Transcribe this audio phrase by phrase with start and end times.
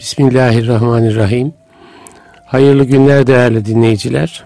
[0.00, 1.52] Bismillahirrahmanirrahim.
[2.46, 4.44] Hayırlı günler değerli dinleyiciler.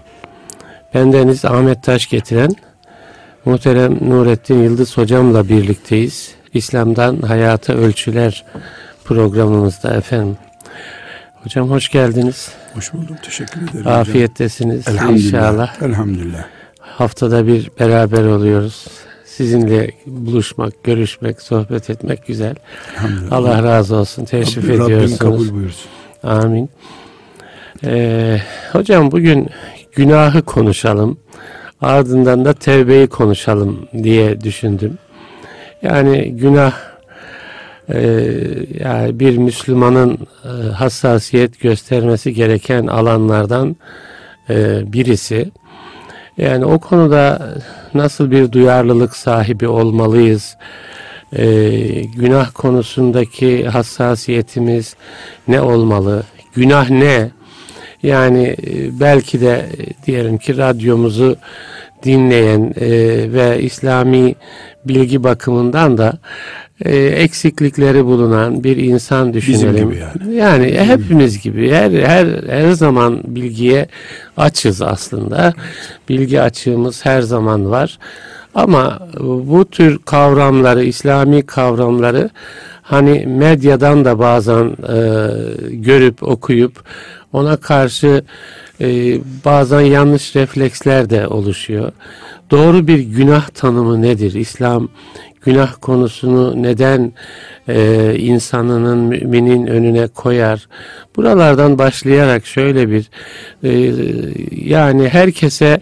[0.93, 2.51] Bendeniz Ahmet Taş getiren
[3.45, 6.35] muhterem Nurettin Yıldız hocamla birlikteyiz.
[6.53, 8.45] İslam'dan Hayata Ölçüler
[9.03, 10.37] programımızda efendim.
[11.43, 12.51] Hocam hoş geldiniz.
[12.73, 13.17] Hoş buldum.
[13.23, 13.87] Teşekkür ederim.
[13.87, 15.25] Afiyettesiniz Elhamdülillah.
[15.25, 15.81] inşallah.
[15.81, 16.45] Elhamdülillah.
[16.79, 18.87] Haftada bir beraber oluyoruz.
[19.25, 22.55] Sizinle buluşmak, görüşmek, sohbet etmek güzel.
[23.31, 24.25] Allah razı olsun.
[24.25, 25.21] Teşrif Rabbim, ediyorsunuz.
[25.21, 25.89] Rabbim kabul buyursun.
[26.23, 26.69] Amin.
[27.83, 28.41] Ee,
[28.71, 29.49] hocam bugün
[29.95, 31.17] günahı konuşalım.
[31.81, 34.97] Ardından da tevbeyi konuşalım diye düşündüm.
[35.81, 36.73] Yani günah
[37.89, 37.99] e,
[38.79, 43.75] yani bir Müslümanın e, hassasiyet göstermesi gereken alanlardan
[44.49, 45.51] e, birisi.
[46.37, 47.53] Yani o konuda
[47.93, 50.57] nasıl bir duyarlılık sahibi olmalıyız?
[51.33, 51.45] Ee,
[52.01, 54.95] günah konusundaki hassasiyetimiz
[55.47, 56.23] ne olmalı?
[56.55, 57.29] Günah ne?
[58.03, 61.35] Yani e, belki de e, diyelim ki radyomuzu
[62.03, 62.87] dinleyen e,
[63.33, 64.35] ve İslami
[64.85, 66.13] bilgi bakımından da
[66.81, 69.89] e, eksiklikleri bulunan bir insan düşünelim.
[69.89, 70.35] gibi yani.
[70.35, 73.87] Yani hepimiz gibi her her her zaman bilgiye
[74.37, 75.53] açız aslında.
[76.09, 77.99] Bilgi açığımız her zaman var.
[78.55, 78.99] Ama
[79.49, 82.29] bu tür kavramları, İslami kavramları
[82.81, 85.29] hani medyadan da bazen e,
[85.69, 86.83] görüp okuyup
[87.33, 88.23] ona karşı
[88.81, 88.87] e,
[89.45, 91.91] bazen yanlış refleksler de oluşuyor.
[92.51, 94.33] Doğru bir günah tanımı nedir?
[94.33, 94.89] İslam
[95.45, 97.13] günah konusunu neden
[97.67, 100.67] e, insanının müminin önüne koyar?
[101.15, 103.09] Buralardan başlayarak şöyle bir
[103.63, 103.71] e,
[104.69, 105.81] yani herkese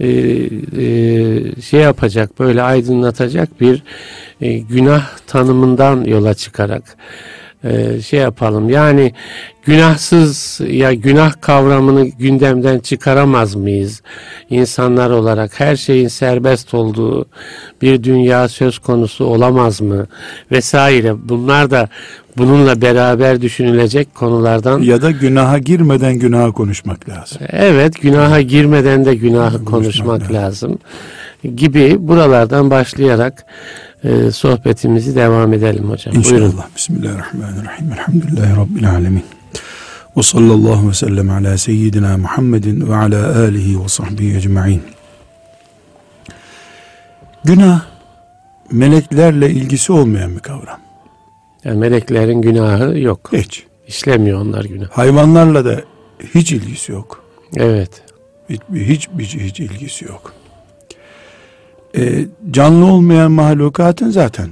[0.00, 3.82] e, e, şey yapacak böyle aydınlatacak bir
[4.40, 6.96] e, günah tanımından yola çıkarak
[7.64, 8.68] e, şey yapalım.
[8.70, 9.12] Yani
[9.64, 14.02] günahsız ya günah kavramını gündemden çıkaramaz mıyız?
[14.50, 17.26] İnsanlar olarak her şeyin serbest olduğu
[17.82, 20.06] bir dünya söz konusu olamaz mı?
[20.50, 21.14] Vesaire.
[21.28, 21.88] Bunlar da
[22.36, 24.82] bununla beraber düşünülecek konulardan.
[24.82, 27.38] Ya da günaha girmeden günaha konuşmak lazım.
[27.50, 30.34] Evet, günaha girmeden de günahı konuşmak lazım.
[30.34, 30.78] lazım
[31.56, 33.44] gibi buralardan başlayarak
[34.04, 36.14] e, sohbetimizi devam edelim hocam.
[36.14, 36.40] İnşallah.
[36.40, 36.60] Buyurun.
[36.76, 37.92] Bismillahirrahmanirrahim.
[37.92, 39.24] Elhamdülillahi Rabbil alemin.
[40.16, 44.82] Ve sallallahu ve sellem ala seyyidina Muhammedin ve ala alihi ve sahbihi ecma'in.
[47.44, 47.82] Günah
[48.72, 50.80] meleklerle ilgisi olmayan bir kavram.
[51.64, 53.30] Yani meleklerin günahı yok.
[53.32, 53.64] Hiç.
[53.86, 54.88] İşlemiyor onlar günah.
[54.90, 55.80] Hayvanlarla da
[56.34, 57.24] hiç ilgisi yok.
[57.56, 58.02] Evet.
[58.48, 60.32] Hiç, hiç, hiç, hiç ilgisi yok.
[61.96, 64.48] Ee, canlı olmayan mahlukatın zaten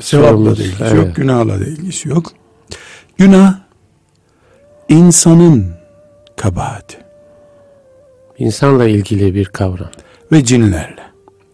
[0.00, 0.94] sevapla da ilgisi evet.
[1.06, 2.32] yok, günahla da ilgisi yok.
[3.18, 3.54] Günah
[4.88, 5.66] insanın
[6.36, 6.96] kabahati
[8.38, 9.90] İnsanla ilgili bir kavram.
[10.32, 11.02] ve cinlerle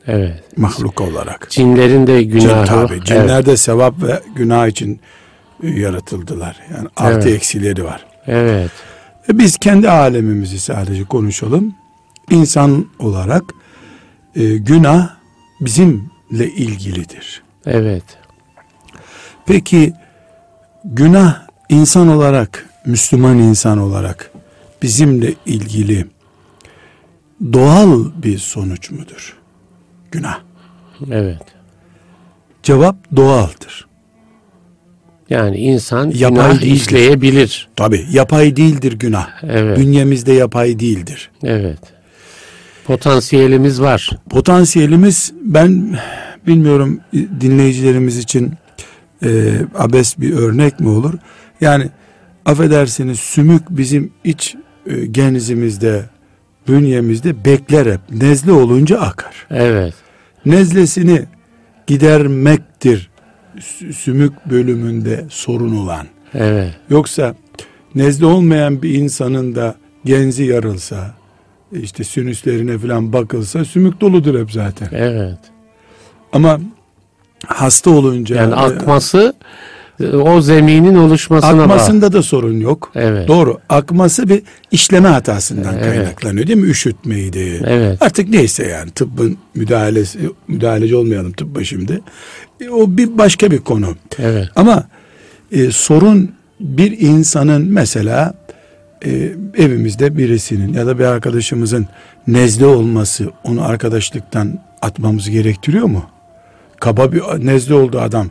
[0.07, 0.43] Evet.
[0.57, 1.51] mahluk olarak.
[1.51, 2.67] Cinlerin de Cin, günahı.
[2.67, 3.47] tabi, cinler evet.
[3.47, 5.01] de sevap ve günah için
[5.63, 6.57] e, yaratıldılar.
[6.75, 7.37] Yani artı Evet.
[7.37, 8.07] eksileri var.
[8.27, 8.71] evet.
[9.29, 11.75] E biz kendi alemimizi sadece konuşalım.
[12.31, 13.43] İnsan olarak
[14.39, 15.11] e, günah
[15.61, 17.43] bizimle ilgilidir.
[17.67, 18.05] Evet.
[19.47, 19.93] Peki
[20.85, 24.31] günah insan olarak, Müslüman insan olarak
[24.83, 26.07] bizimle ilgili
[27.53, 29.37] doğal bir sonuç mudur?
[30.11, 30.41] Günah.
[31.11, 31.43] Evet.
[32.63, 33.89] Cevap doğaldır.
[35.31, 36.77] Yani insan Yapay günah değildir.
[36.77, 37.69] işleyebilir.
[37.77, 39.29] Tabi yapay değildir günah.
[39.43, 39.79] Evet.
[39.79, 41.31] Bünyemizde yapay değildir.
[41.43, 41.98] Evet.
[42.89, 44.11] Potansiyelimiz var.
[44.31, 45.99] Potansiyelimiz ben
[46.47, 47.01] bilmiyorum
[47.41, 48.53] dinleyicilerimiz için
[49.23, 49.29] e,
[49.79, 51.15] abes bir örnek mi olur?
[51.61, 51.89] Yani
[52.45, 54.55] affedersiniz sümük bizim iç
[54.87, 56.05] e, genizimizde,
[56.69, 58.01] bünyemizde bekler hep.
[58.11, 59.47] Nezle olunca akar.
[59.51, 59.95] Evet.
[60.47, 61.23] Nezlesini
[61.87, 63.11] gidermektir
[63.57, 66.07] sü- sümük bölümünde sorun olan.
[66.35, 66.75] Evet.
[66.91, 67.35] Yoksa
[67.95, 69.75] nezle olmayan bir insanın da
[70.05, 71.15] genzi yarılsa,
[71.73, 74.89] işte sinüslerine falan bakılsa sümük doludur hep zaten.
[74.93, 75.39] Evet.
[76.33, 76.61] Ama
[77.47, 79.33] hasta olunca Yani akması
[80.23, 81.63] o zeminin oluşmasına bağlı.
[81.63, 82.93] akmasında da sorun yok.
[82.95, 83.29] Evet.
[83.29, 83.59] Doğru.
[83.69, 85.85] Akması bir işleme hatasından Evet.
[85.85, 86.69] kaynaklanıyor değil mi?
[86.69, 87.63] Üşütmeydi.
[87.67, 88.03] Evet.
[88.03, 90.19] Artık neyse yani tıbbın müdahalesi
[90.49, 92.01] müdahaleci olmayalım tıbba şimdi.
[92.61, 93.97] E, o bir başka bir konu.
[94.19, 94.49] Evet.
[94.57, 94.85] Ama
[95.53, 96.31] e, sorun
[96.61, 98.35] bir insanın mesela
[99.05, 101.87] e, evimizde birisinin ya da bir arkadaşımızın
[102.27, 106.05] nezle olması onu arkadaşlıktan atmamızı gerektiriyor mu?
[106.81, 108.29] Kaba bir nezle oldu adam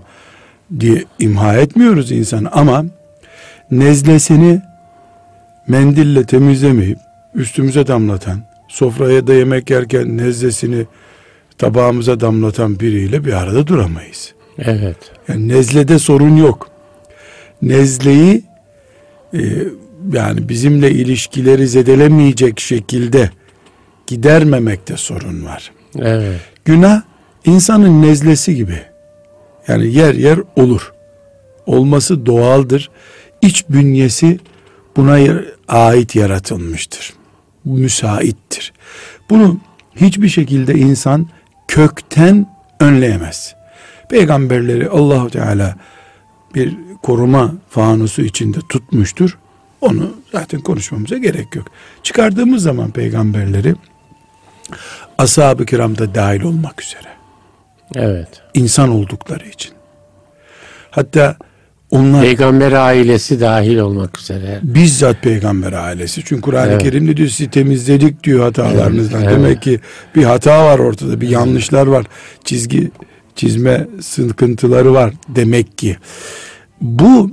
[0.80, 2.86] diye imha etmiyoruz insanı ama
[3.72, 4.62] nezlesini
[5.68, 6.98] mendille temizlemeyip
[7.36, 10.86] üstümüze damlatan, sofraya da yemek yerken nezlesini
[11.58, 14.34] tabağımıza damlatan biriyle bir arada duramayız.
[14.58, 14.98] Evet.
[15.28, 16.69] Yani nezlede sorun yok.
[17.62, 18.44] Nezleyi
[19.34, 19.40] e,
[20.13, 23.29] yani bizimle ilişkileri zedelemeyecek şekilde
[24.07, 25.71] gidermemekte sorun var.
[25.99, 26.41] Evet.
[26.65, 27.01] Günah
[27.45, 28.81] insanın nezlesi gibi.
[29.67, 30.94] Yani yer yer olur.
[31.65, 32.89] Olması doğaldır.
[33.41, 34.39] İç bünyesi
[34.95, 35.19] buna
[35.67, 37.13] ait yaratılmıştır.
[37.65, 38.73] Müsaittir.
[39.29, 39.59] Bunu
[39.95, 41.27] hiçbir şekilde insan
[41.67, 42.47] kökten
[42.79, 43.55] önleyemez.
[44.09, 45.75] Peygamberleri Allahu Teala
[46.55, 49.38] bir koruma fanusu içinde tutmuştur.
[49.81, 51.68] Onu zaten konuşmamıza gerek yok.
[52.03, 53.75] Çıkardığımız zaman peygamberleri
[55.18, 57.07] ashab-ı kiramda dahil olmak üzere
[57.95, 58.27] Evet.
[58.53, 59.71] insan oldukları için.
[60.91, 61.35] Hatta
[61.91, 64.59] onlar Peygamber ailesi dahil olmak üzere.
[64.63, 66.21] bizzat peygamber ailesi.
[66.25, 66.83] Çünkü Kur'an-ı Evet.
[66.83, 69.21] Kerim'de diyor sizi temizledik diyor hatalarınızdan.
[69.23, 69.80] Evet, Demek ki
[70.15, 72.06] bir hata var ortada, bir yanlışlar var.
[72.44, 72.91] Çizgi
[73.35, 75.97] çizme sıkıntıları var demek ki.
[76.81, 77.31] Bu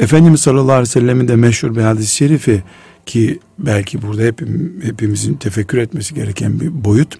[0.00, 2.62] Efendimiz sallallahu aleyhi ve sellemin de meşhur bir hadis-i şerifi
[3.06, 7.18] ki belki burada hepim, hepimizin tefekkür etmesi gereken bir boyut.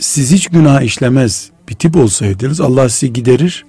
[0.00, 3.64] Siz hiç günah işlemez bir tip olsaydınız Allah sizi giderir.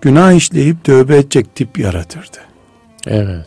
[0.00, 2.38] Günah işleyip tövbe edecek tip yaratırdı.
[3.06, 3.46] Evet.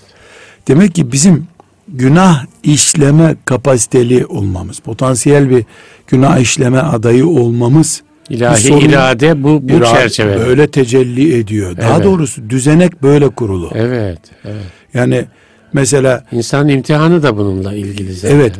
[0.68, 1.48] Demek ki bizim
[1.88, 5.66] günah işleme kapasiteli olmamız, potansiyel bir
[6.08, 10.45] günah işleme adayı olmamız İlahi sorun- irade bu bu irade çerçevede.
[10.45, 11.77] böyle tecelli ediyor.
[11.77, 12.06] Daha Evet.
[12.06, 13.71] doğrusu düzenek böyle kurulu.
[13.75, 14.19] Evet.
[14.45, 14.63] Evet.
[14.94, 15.25] Yani
[15.74, 18.35] mesela İnsan imtihanı da bununla ilgili zaten.
[18.35, 18.56] evet,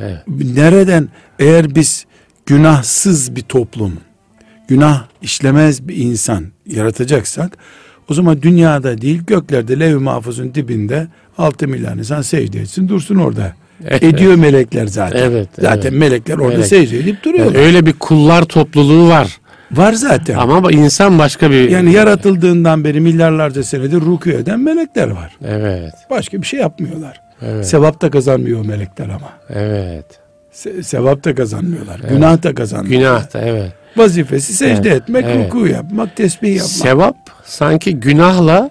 [0.56, 1.10] nereden
[1.40, 2.06] eğer biz
[2.46, 3.94] günahsız bir toplum,
[4.68, 7.58] günah işlemez bir insan yaratacaksak
[8.10, 13.54] o zaman dünyada değil göklerde lev-i mahfuzun dibinde 6 milyar insan secde etsin dursun orada.
[13.88, 14.04] Evet.
[14.04, 15.20] Ediyor melekler zaten.
[15.24, 16.00] Evet, zaten evet.
[16.00, 16.66] melekler orada Melek.
[16.68, 17.54] secde edip duruyorlar.
[17.56, 19.38] Yani öyle bir kullar topluluğu var.
[19.76, 20.36] Var zaten.
[20.38, 25.32] Ama insan başka bir yani yaratıldığından beri milyarlarca senedir rükû eden melekler var.
[25.46, 25.94] Evet.
[26.10, 27.22] Başka bir şey yapmıyorlar.
[27.42, 27.68] Evet.
[27.68, 29.30] Sevap da kazanmıyor melekler ama.
[29.50, 30.06] Evet.
[30.54, 32.00] Se- sevap da kazanmıyorlar.
[32.10, 33.20] Günah da kazanmıyorlar.
[33.20, 33.72] Günah da evet.
[33.98, 35.46] Vazifesi secde Evet, etmek, evet.
[35.54, 36.70] ruku yapmak, tesbih yapmak.
[36.72, 38.70] Sevap sanki günahla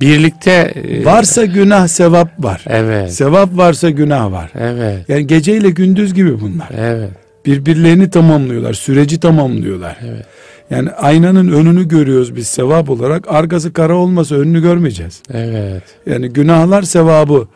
[0.00, 2.64] birlikte e, Varsa günah sevap var.
[2.68, 3.12] Evet.
[3.12, 4.50] Sevap varsa günah var.
[4.60, 5.08] Evet.
[5.08, 6.68] Yani geceyle gündüz gibi bunlar.
[6.78, 7.10] Evet.
[7.46, 9.96] Birbirlerini tamamlıyorlar, süreci tamamlıyorlar.
[10.08, 10.26] Evet.
[10.72, 13.28] Yani aynanın önünü görüyoruz biz sevap olarak.
[13.28, 15.22] Arkası kara olmasa önünü görmeyeceğiz.
[15.30, 15.82] Evet.
[16.06, 17.48] Yani günahlar sevabı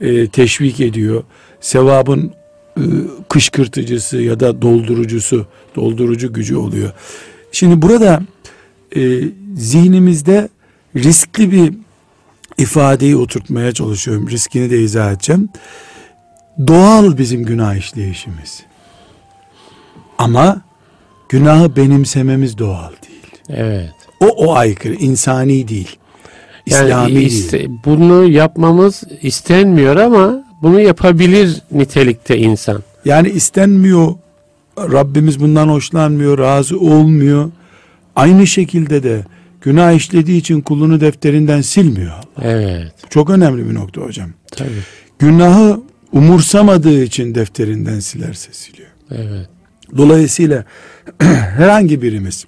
[0.00, 1.22] e, teşvik ediyor.
[1.60, 2.32] Sevabın
[2.76, 2.82] e,
[3.28, 5.46] kışkırtıcısı ya da doldurucusu,
[5.76, 6.92] doldurucu gücü oluyor.
[7.52, 8.22] Şimdi burada
[8.96, 9.20] e,
[9.54, 10.48] zihnimizde
[10.96, 11.74] riskli bir
[12.58, 14.30] ifadeyi oturtmaya çalışıyorum.
[14.30, 15.48] Riskini de izah edeceğim.
[16.66, 18.62] Doğal bizim günah işleyişimiz.
[20.18, 20.69] Ama
[21.30, 23.42] günahı benimsememiz doğal değil.
[23.48, 23.90] Evet.
[24.20, 25.96] O o aykırı, insani değil.
[26.66, 27.28] Yani İslami değil.
[27.32, 32.82] iste- bunu yapmamız istenmiyor ama bunu yapabilir nitelikte insan.
[33.04, 34.14] Yani istenmiyor.
[34.78, 37.50] Rabbimiz bundan hoşlanmıyor, razı olmuyor.
[38.16, 39.24] Aynı şekilde de
[39.60, 42.12] günah işlediği için kulunu defterinden silmiyor.
[42.42, 42.92] Evet.
[43.10, 44.30] Çok önemli bir nokta hocam.
[44.52, 44.68] Tabii.
[45.18, 45.80] Günahı
[46.12, 48.88] umursamadığı için defterinden silerse siliyor.
[49.10, 49.48] Evet.
[49.96, 50.64] Dolayısıyla
[51.56, 52.46] herhangi birimiz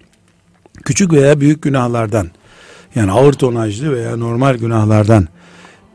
[0.84, 2.30] küçük veya büyük günahlardan
[2.94, 5.28] yani ağır tonajlı veya normal günahlardan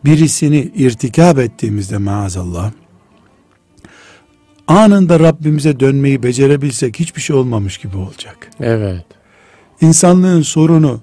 [0.05, 2.71] birisini irtikap ettiğimizde maazallah
[4.67, 8.49] anında Rabbimize dönmeyi becerebilsek hiçbir şey olmamış gibi olacak.
[8.59, 9.05] Evet.
[9.81, 11.01] İnsanlığın sorunu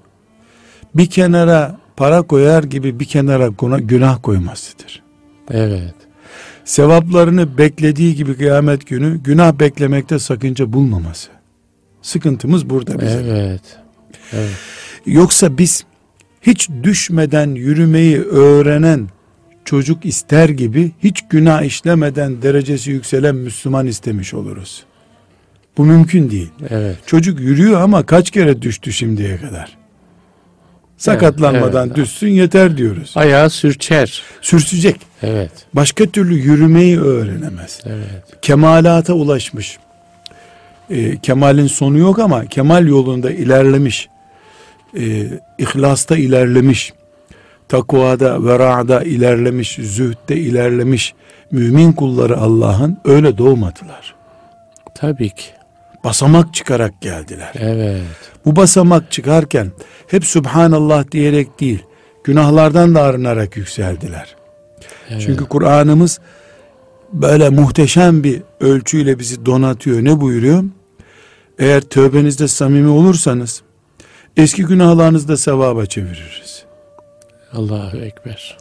[0.95, 3.47] bir kenara para koyar gibi bir kenara
[3.79, 5.03] günah koymasıdır.
[5.51, 5.95] Evet.
[6.65, 11.29] Sevaplarını beklediği gibi kıyamet günü günah beklemekte sakınca bulmaması.
[12.01, 13.19] Sıkıntımız burada bizim.
[13.19, 13.61] Evet.
[14.33, 14.51] Evet.
[15.05, 15.85] Yoksa biz
[16.41, 19.07] hiç düşmeden yürümeyi öğrenen
[19.65, 24.83] çocuk ister gibi hiç günah işlemeden derecesi yükselen Müslüman istemiş oluruz.
[25.77, 26.51] Bu mümkün değil.
[26.69, 26.97] Evet.
[27.05, 29.77] Çocuk yürüyor ama kaç kere düştü şimdiye kadar?
[30.97, 31.97] Sakatlanmadan evet.
[31.97, 33.13] düşsün yeter diyoruz.
[33.15, 34.23] Ayağı sürçer.
[34.41, 34.95] Sürsecek.
[35.23, 35.51] Evet.
[35.73, 37.81] Başka türlü yürümeyi öğrenemez.
[37.85, 38.41] Evet.
[38.41, 39.77] kemalata ulaşmış.
[40.89, 44.09] Ee, kemalin sonu yok ama kemal yolunda ilerlemiş.
[44.99, 46.93] Ee, ihlasta ilerlemiş.
[47.67, 51.13] Takvada, vera'da ilerlemiş, zühtte ilerlemiş.
[51.51, 54.15] Mümin kulları Allah'ın öyle doğmadılar.
[54.95, 55.54] Tabii ki.
[56.05, 57.51] Basamak çıkarak geldiler.
[57.59, 58.01] Evet.
[58.45, 59.71] Bu basamak çıkarken
[60.07, 61.83] hep Subhanallah diyerek değil,
[62.23, 64.35] günahlardan da arınarak yükseldiler.
[65.09, 65.21] Evet.
[65.25, 66.19] Çünkü Kur'an'ımız
[67.13, 70.03] böyle muhteşem bir ölçüyle bizi donatıyor.
[70.03, 70.63] Ne buyuruyor?
[71.59, 73.61] Eğer tövbenizde samimi olursanız
[74.37, 76.65] eski günahlarınızı da sevaba çeviririz.
[77.53, 78.57] Allahu Ekber.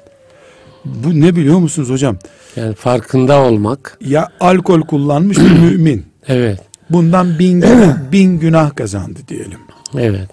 [0.84, 2.18] Bu ne biliyor musunuz hocam?
[2.56, 3.98] Yani farkında olmak.
[4.00, 6.06] Ya alkol kullanmış bir mümin.
[6.28, 6.60] Evet.
[6.90, 9.60] Bundan bin, günah, bin günah kazandı diyelim.
[9.98, 10.28] Evet.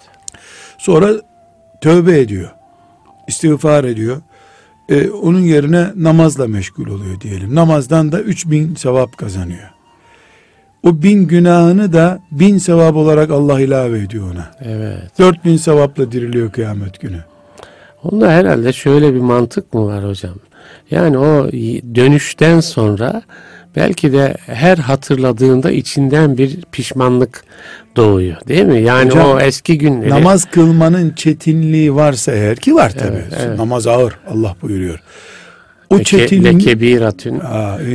[0.78, 1.12] Sonra
[1.80, 2.50] tövbe ediyor.
[3.28, 4.16] istiğfar ediyor.
[4.88, 7.54] Ee, onun yerine namazla meşgul oluyor diyelim.
[7.54, 9.70] Namazdan da üç bin sevap kazanıyor.
[10.82, 14.50] O bin günahını da bin sevap olarak Allah ilave ediyor ona.
[14.60, 15.18] Evet.
[15.18, 17.24] Dört bin sevapla diriliyor kıyamet günü.
[18.02, 20.34] Onda herhalde şöyle bir mantık mı var hocam?
[20.90, 21.52] Yani o
[21.94, 23.22] dönüşten sonra
[23.76, 27.44] belki de her hatırladığında içinden bir pişmanlık
[27.96, 28.82] doğuyor değil mi?
[28.82, 30.10] Yani Hocam, o eski günleri.
[30.10, 33.16] Namaz kılmanın çetinliği varsa eğer ki var tabi.
[33.16, 33.58] Evet, evet.
[33.58, 34.98] Namaz ağır Allah buyuruyor.
[35.90, 37.34] O leke, çetinliği lekebiratün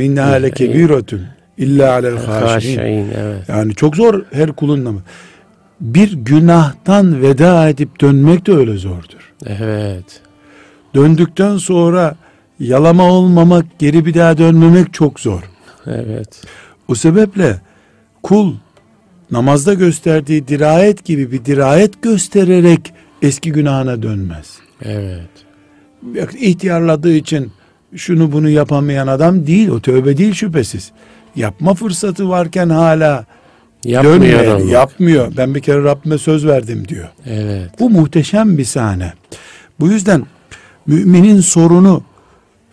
[0.02, 1.22] inneha lekebiratun
[1.58, 3.48] illa alel haşin evet.
[3.48, 5.04] Yani çok zor her kulun namazı.
[5.80, 9.32] Bir günahtan veda edip dönmek de öyle zordur.
[9.46, 10.20] Evet.
[10.94, 12.16] Döndükten sonra
[12.60, 15.42] yalama olmamak, geri bir daha dönmemek çok zor.
[15.88, 16.42] Evet.
[16.88, 17.60] O sebeple
[18.22, 18.54] kul
[19.30, 22.92] namazda gösterdiği dirayet gibi bir dirayet göstererek
[23.22, 24.58] eski günahına dönmez.
[24.82, 25.30] Evet.
[26.38, 27.52] İhtiyarladığı için
[27.96, 29.68] şunu bunu yapamayan adam değil.
[29.68, 30.92] O tövbe değil şüphesiz.
[31.36, 33.26] Yapma fırsatı varken hala
[33.84, 35.32] Yapmıyor yapmıyor.
[35.36, 37.08] Ben bir kere Rabbime söz verdim diyor.
[37.26, 37.70] Evet.
[37.80, 39.12] Bu muhteşem bir sahne.
[39.80, 40.26] Bu yüzden
[40.86, 42.02] müminin sorunu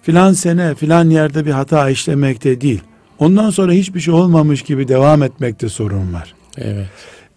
[0.01, 2.81] filan sene filan yerde bir hata işlemekte değil.
[3.19, 6.33] Ondan sonra hiçbir şey olmamış gibi devam etmekte sorun var.
[6.57, 6.87] Evet.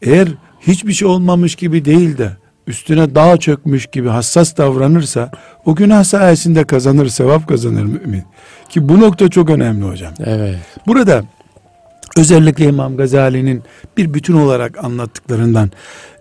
[0.03, 0.29] Eğer
[0.61, 5.31] hiçbir şey olmamış gibi değil de üstüne dağ çökmüş gibi hassas davranırsa
[5.65, 8.25] o günah sayesinde kazanır, sevap kazanır mümin.
[8.69, 10.15] Ki bu nokta çok önemli hocam.
[10.25, 10.59] Evet.
[10.87, 11.23] Burada
[12.17, 13.63] özellikle İmam Gazali'nin
[13.97, 15.71] bir bütün olarak anlattıklarından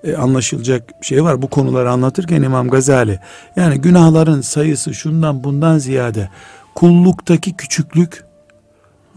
[0.04, 1.42] e, anlaşılacak şey var.
[1.42, 3.20] Bu konuları anlatırken İmam Gazali
[3.56, 6.30] yani günahların sayısı şundan bundan ziyade
[6.76, 8.27] kulluktaki küçüklük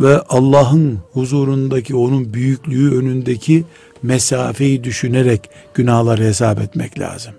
[0.01, 3.65] ve Allah'ın huzurundaki onun büyüklüğü önündeki
[4.03, 7.33] mesafeyi düşünerek günahları hesap etmek lazım.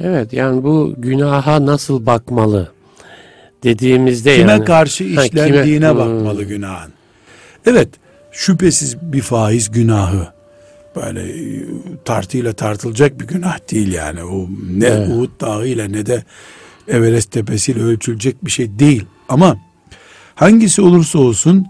[0.00, 2.72] Evet yani bu günaha nasıl bakmalı
[3.62, 4.64] dediğimizde Kime yani.
[4.64, 6.92] karşı Ha, işlendiğine kime- bakmalı günahın.
[7.66, 7.88] Evet
[8.32, 10.26] şüphesiz bir faiz günahı
[10.96, 11.64] böyle e,
[12.04, 14.24] tartıyla tartılacak bir günah değil yani.
[14.24, 15.08] O ne Evet.
[15.08, 16.24] Uhud dağıyla ne de
[16.88, 19.04] Everest tepesiyle ölçülecek bir şey değil.
[19.28, 19.56] Ama
[20.38, 21.66] hangisi olursa olsun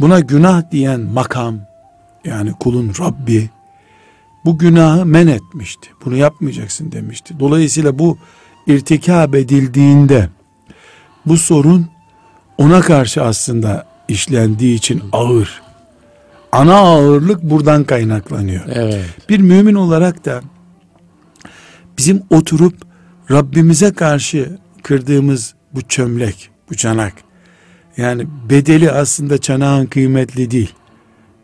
[0.00, 1.58] buna günah diyen makam
[2.24, 3.50] yani kulun Rabbi
[4.44, 5.90] bu günahı men etmişti.
[6.04, 7.40] Bunu yapmayacaksın demişti.
[7.40, 8.18] Dolayısıyla bu
[8.66, 10.28] irtikab edildiğinde
[11.26, 11.86] bu sorun
[12.58, 15.62] ona karşı aslında işlendiği için ağır.
[16.52, 18.64] Ana ağırlık buradan kaynaklanıyor.
[18.72, 19.04] Evet.
[19.28, 20.40] Bir mümin olarak da
[21.98, 22.74] bizim oturup
[23.30, 27.29] Rabbimize karşı kırdığımız bu çömlek, bu çanak
[28.00, 30.72] yani bedeli aslında çanağın kıymetli değil.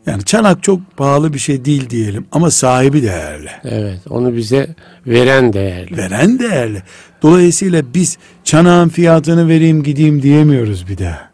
[0.06, 3.50] Yani çanak çok pahalı bir şey değil diyelim ama sahibi değerli.
[3.64, 4.00] Evet.
[4.10, 4.74] Onu bize
[5.06, 5.96] veren değerli.
[5.96, 6.82] Veren değerli.
[7.22, 11.30] Dolayısıyla biz çanağın fiyatını vereyim gideyim diyemiyoruz bir daha.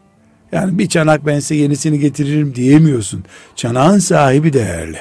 [0.51, 3.23] Yani bir çanak ben size yenisini getiririm diyemiyorsun.
[3.55, 4.97] Çanağın sahibi değerli.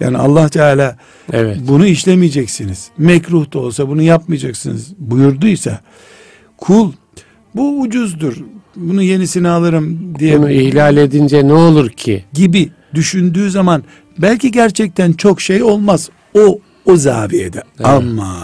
[0.00, 0.96] Yani Allah Teala
[1.32, 1.58] Evet.
[1.68, 2.90] bunu işlemeyeceksiniz.
[2.98, 5.80] Mekruh da olsa bunu yapmayacaksınız buyurduysa
[6.56, 6.92] kul
[7.54, 8.36] bu ucuzdur.
[8.76, 12.24] Bunu yenisini alırım diye Bunu ihlal edince ne olur ki?
[12.32, 13.82] gibi düşündüğü zaman
[14.18, 16.10] belki gerçekten çok şey olmaz.
[16.38, 18.36] O o zaviyede ama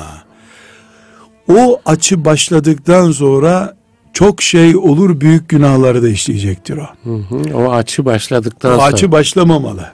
[1.52, 3.76] o açı başladıktan sonra
[4.12, 6.86] çok şey olur büyük günahları da işleyecektir o.
[7.04, 7.56] Hı hı.
[7.56, 8.86] O açı başladıktan O sonra.
[8.86, 9.86] açı başlamamalı.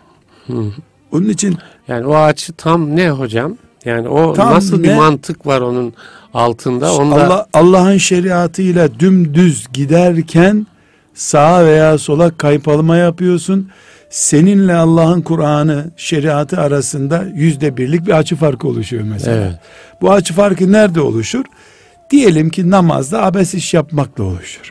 [1.12, 1.56] Onun için
[1.88, 3.56] Yani o açı tam ne hocam?
[3.84, 4.96] Yani o Tam nasıl bir ne?
[4.96, 5.92] mantık var onun
[6.34, 6.94] altında?
[6.94, 10.66] Onda Allah Allah'ın şeriatıyla dümdüz giderken
[11.14, 13.68] sağa veya sola kaypalma yapıyorsun.
[14.10, 19.36] Seninle Allah'ın Kur'an'ı, şeriatı arasında yüzde birlik bir açı farkı oluşuyor mesela.
[19.36, 19.58] Evet.
[20.00, 21.44] Bu açı farkı nerede oluşur?
[22.14, 24.70] Diyelim ki namazda abes iş yapmakla oluşur.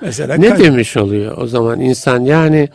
[0.00, 2.20] Mesela ne demiş oluyor o zaman insan?
[2.20, 2.68] Yani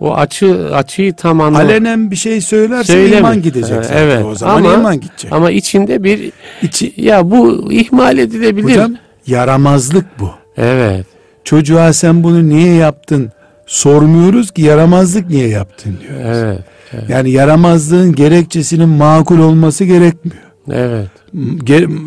[0.00, 1.60] o açı açıyı tam anlam.
[1.66, 3.16] alenen bir şey söylerse Söyleme.
[3.18, 3.96] iman gidecek Ha, zaten.
[4.02, 4.24] evet.
[4.24, 5.32] O zaman Ama- iman gidecek.
[5.32, 8.64] Ama içinde bir İçi, ya bu ihmal edilebilir.
[8.70, 10.30] hocam yaramazlık bu.
[10.56, 11.06] Evet.
[11.44, 13.32] Çocuğa sen bunu niye yaptın
[13.66, 16.26] sormuyoruz ki yaramazlık niye yaptın diyoruz.
[16.42, 16.58] Evet.
[16.94, 17.04] evet.
[17.10, 20.42] Yani yaramazlığın gerekçesinin makul olması gerekmiyor.
[20.70, 21.10] Evet.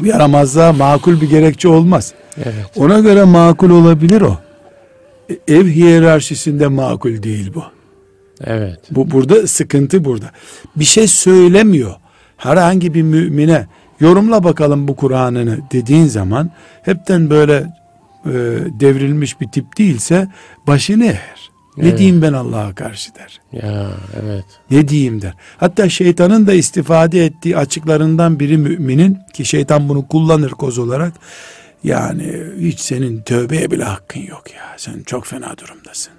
[0.03, 2.13] Yaramazlığa makul bir gerekçe olmaz.
[2.37, 2.65] Evet.
[2.75, 4.37] Ona göre makul olabilir o.
[5.29, 7.63] E, Ev hiyerarşisinde makul değil bu.
[8.43, 8.79] Evet.
[8.91, 10.31] Bu burada sıkıntı burada.
[10.75, 11.95] Bir şey söylemiyor.
[12.37, 13.67] Herhangi bir mümine
[13.99, 16.51] yorumla bakalım bu Kur'an'ını dediğin zaman
[16.83, 17.53] hepten böyle
[18.25, 18.31] e,
[18.79, 20.27] devrilmiş bir tip değilse
[20.67, 21.44] başını eğer.
[21.77, 21.97] Ne Evet.
[21.97, 23.41] diyeyim ben Allah'a karşı der.
[23.53, 23.87] Ya
[24.23, 24.45] evet.
[24.71, 25.33] Ne diyeyim der.
[25.57, 31.13] Hatta şeytanın da istifade ettiği açıklarından biri müminin ki şeytan bunu kullanır koz olarak.
[31.83, 34.73] Yani hiç senin tövbeye bile hakkın yok ya.
[34.77, 36.13] Sen çok fena durumdasın.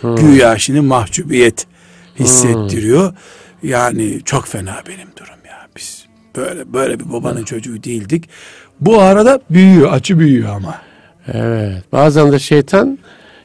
[0.00, 0.16] Hmm.
[0.16, 1.66] Güya şimdi mahcubiyet
[2.18, 3.14] hissettiriyor.
[3.62, 5.66] Yani çok fena benim durum ya.
[5.76, 8.28] Biz böyle böyle bir babanın çocuğu değildik.
[8.80, 10.78] Bu arada büyüyor, açı büyüyor ama.
[11.32, 11.84] Evet.
[11.92, 12.98] Bazen de şeytan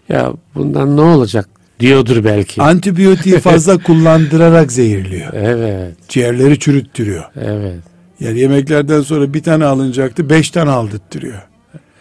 [0.10, 1.50] ya bundan ne olacak
[1.80, 2.62] diyordur belki.
[2.62, 5.34] Antibiyotiği fazla kullandırarak zehirliyor.
[5.34, 5.96] Evet.
[6.10, 7.24] Ciğerleri çürüttürüyor.
[7.36, 7.84] Evet.
[8.20, 11.42] Yani yemeklerden sonra bir tane alınacaktı, beş tane aldırttırıyor.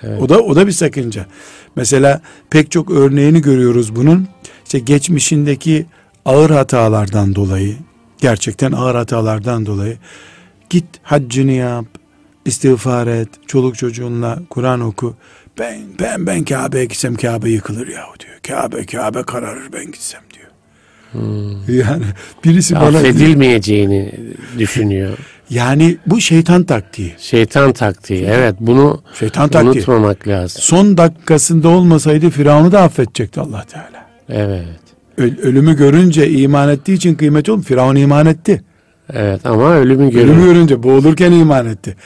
[0.02, 0.22] Evet.
[0.22, 1.26] O da o da bir sakınca.
[1.76, 4.28] Mesela pek çok örneğini görüyoruz bunun.
[4.64, 5.86] İşte geçmişindeki
[6.24, 7.76] ağır hatalardan dolayı,
[8.20, 9.98] gerçekten ağır hatalardan dolayı
[10.70, 11.84] git haccını yap,
[12.44, 15.14] istiğfar et, çoluk çocuğunla Kur'an oku.
[15.58, 18.34] Ben ben ben Kabe'ye gitsem Kabe yıkılır yahu diyor.
[18.48, 20.46] Kabe Kabe kararır ben gitsem diyor.
[21.68, 22.04] Yani
[22.44, 24.12] birisi bana Affedilmeyeceğini
[24.58, 25.18] düşünüyor.
[25.50, 27.14] yani bu şeytan taktiği.
[27.18, 28.24] Şeytan taktiği.
[28.24, 29.70] Evet bunu Şeytan taktiği.
[29.70, 30.62] unutmamak lazım.
[30.62, 34.06] Son dakikasında olmasaydı Firavun'u da affedecekti Allah Teala.
[34.28, 34.64] Evet.
[35.18, 37.62] Öl- ölümü görünce iman ettiği için kıymeti oldu.
[37.62, 38.62] Firavun iman etti.
[39.12, 40.36] Evet ama ölümü Ölümü görüyor.
[40.44, 41.96] görünce boğulurken iman etti.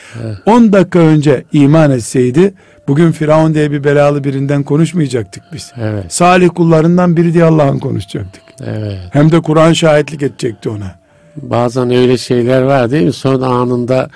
[0.46, 2.54] 10 dakika önce iman etseydi
[2.88, 5.72] bugün Firavun diye bir belalı birinden konuşmayacaktık biz.
[5.80, 6.12] Evet.
[6.12, 8.42] Salih kullarından biri diye Allah'ın konuşacaktık.
[8.64, 8.98] Evet.
[9.10, 10.94] Hem de Kur'an şahitlik edecekti ona.
[11.36, 13.12] Bazen öyle şeyler var değil mi?
[13.12, 14.08] Son anında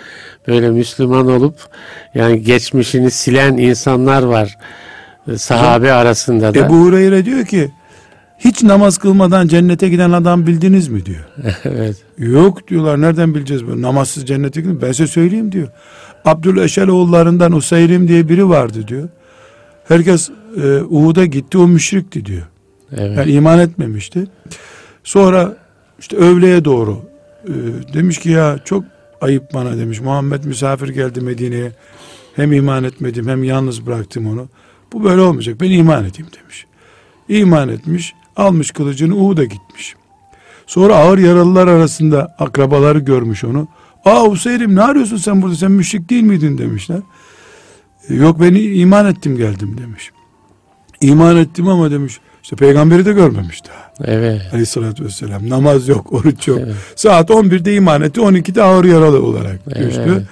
[0.49, 1.55] böyle Müslüman olup
[2.15, 4.57] yani geçmişini silen insanlar var.
[5.33, 6.59] e, Sahabe arasında da.
[6.59, 7.71] Ebu Hureyre diyor ki
[8.39, 11.25] hiç namaz kılmadan cennete giden adam bildiniz mi diyor.
[11.65, 11.97] evet.
[12.19, 14.83] Yok diyorlar nereden bileceğiz bunu namazsız cennete gidiyor.
[14.83, 15.69] Ben size söyleyeyim diyor.
[16.25, 19.09] Abdüleşel oğullarından Usayrim diye biri vardı diyor.
[19.89, 20.31] Herkes
[20.63, 22.43] e, Uhud'a gitti o müşrikti diyor.
[22.97, 23.17] Evet.
[23.17, 24.27] Yani iman etmemişti.
[25.05, 25.57] Sonra
[25.99, 26.99] işte öğleye doğru
[27.45, 27.53] e,
[27.95, 28.85] demiş ki ya çok
[29.21, 30.01] ayıp bana demiş.
[30.01, 31.73] Muhammed misafir geldi Medine'ye.
[32.37, 34.49] Hem iman etmedim hem yalnız bıraktım onu.
[34.93, 36.67] Bu böyle olmayacak ben iman edeyim demiş.
[37.29, 39.95] İman etmiş almış kılıcını Uhud'a gitmiş.
[40.67, 43.69] Sonra ağır yaralılar arasında akrabaları görmüş onu.
[44.05, 46.99] Aa Hüseyin'im ne arıyorsun sen burada sen müşrik değil miydin demişler.
[48.09, 50.11] "E, Yok ben iman ettim geldim demiş.
[51.01, 53.93] İman ettim ama demiş işte peygamberi de görmemiş daha.
[54.13, 54.43] Evet.
[54.53, 56.59] Aleyhissalatü vesselam namaz yok oruç yok.
[56.63, 56.75] Evet.
[56.97, 59.87] Saat 11'de iman etti 12'de ağır yaralı olarak Evet.
[59.89, 60.27] düştü.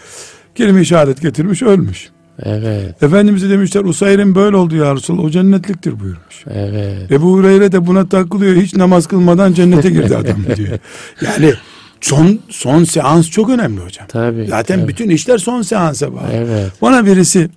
[0.55, 2.09] Kelime-i şehadet getirmiş ölmüş.
[2.43, 3.03] Evet.
[3.03, 6.45] Efendimiz'e demişler Usayr'in böyle oldu ya Resulallah o cennetliktir buyurmuş.
[6.51, 7.13] Evet.
[7.13, 8.57] Ebu Hureyre de buna takılıyor.
[8.57, 10.79] Hiç namaz kılmadan cennete girdi adam diyor.
[11.23, 11.53] Yani
[12.01, 14.07] son son seans çok önemli hocam.
[14.09, 14.47] Tabii.
[14.47, 14.89] Zaten tabii.
[14.89, 16.33] bütün işler son seansa bağlı.
[16.33, 16.73] Evet.
[16.83, 17.49] Bana birisi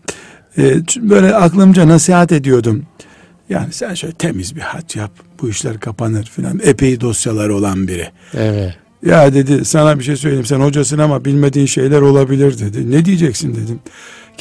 [0.58, 2.86] e, böyle aklımca nasihat ediyordum.
[3.50, 5.12] Yani sen şöyle temiz bir hac yap.
[5.42, 6.60] Bu işler kapanır filan.
[6.64, 8.08] Epey dosyaları olan biri.
[8.34, 8.76] Evet.
[9.06, 12.92] Ya dedi sana bir şey söyleyeyim sen hocasın ama bilmediğin şeyler olabilir dedi.
[12.92, 13.80] Ne diyeceksin dedim.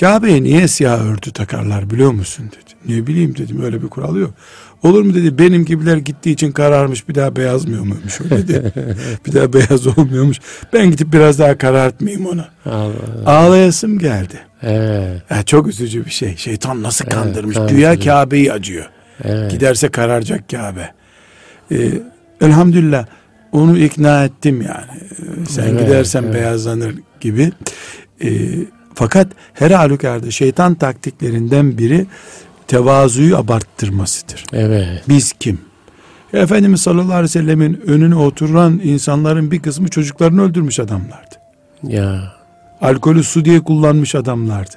[0.01, 2.95] Kabe'ye niye siyah örtü takarlar biliyor musun dedi.
[2.99, 4.35] Ne bileyim dedim öyle bir kural yok.
[4.83, 8.73] Olur mu dedi benim gibiler gittiği için kararmış bir daha beyazmıyor muymuş o dedi.
[9.27, 10.41] bir daha beyaz olmuyormuş.
[10.73, 12.45] Ben gidip biraz daha karartmayayım onu.
[12.67, 12.93] Allah.
[13.27, 14.41] Ağlayasım geldi.
[14.63, 15.23] Evet.
[15.31, 16.37] Ya çok üzücü bir şey.
[16.37, 17.57] Şeytan nasıl Evet, kandırmış.
[17.69, 18.05] Güya evet.
[18.05, 18.87] Kabe'yi acıyor.
[19.25, 19.51] Evet.
[19.51, 20.91] Giderse kararacak Kabe.
[21.73, 21.89] Ee,
[22.41, 23.07] elhamdülillah
[23.53, 25.01] onu ikna ettim yani.
[25.11, 26.35] Ee, sen Evet, gidersen evet.
[26.35, 27.53] beyazlanır gibi.
[28.25, 28.29] Ee,
[28.95, 32.07] fakat her halükarda şeytan taktiklerinden biri
[32.71, 34.45] tevazuyu abarttırmasıdır.
[34.53, 35.03] Evet.
[35.09, 35.61] Biz kim?
[36.33, 41.35] Efendimiz sallallahu aleyhi ve sellemin önüne oturan insanların bir kısmı çocuklarını öldürmüş adamlardı.
[41.83, 42.33] Ya.
[42.81, 44.77] Alkolü su diye kullanmış adamlardı.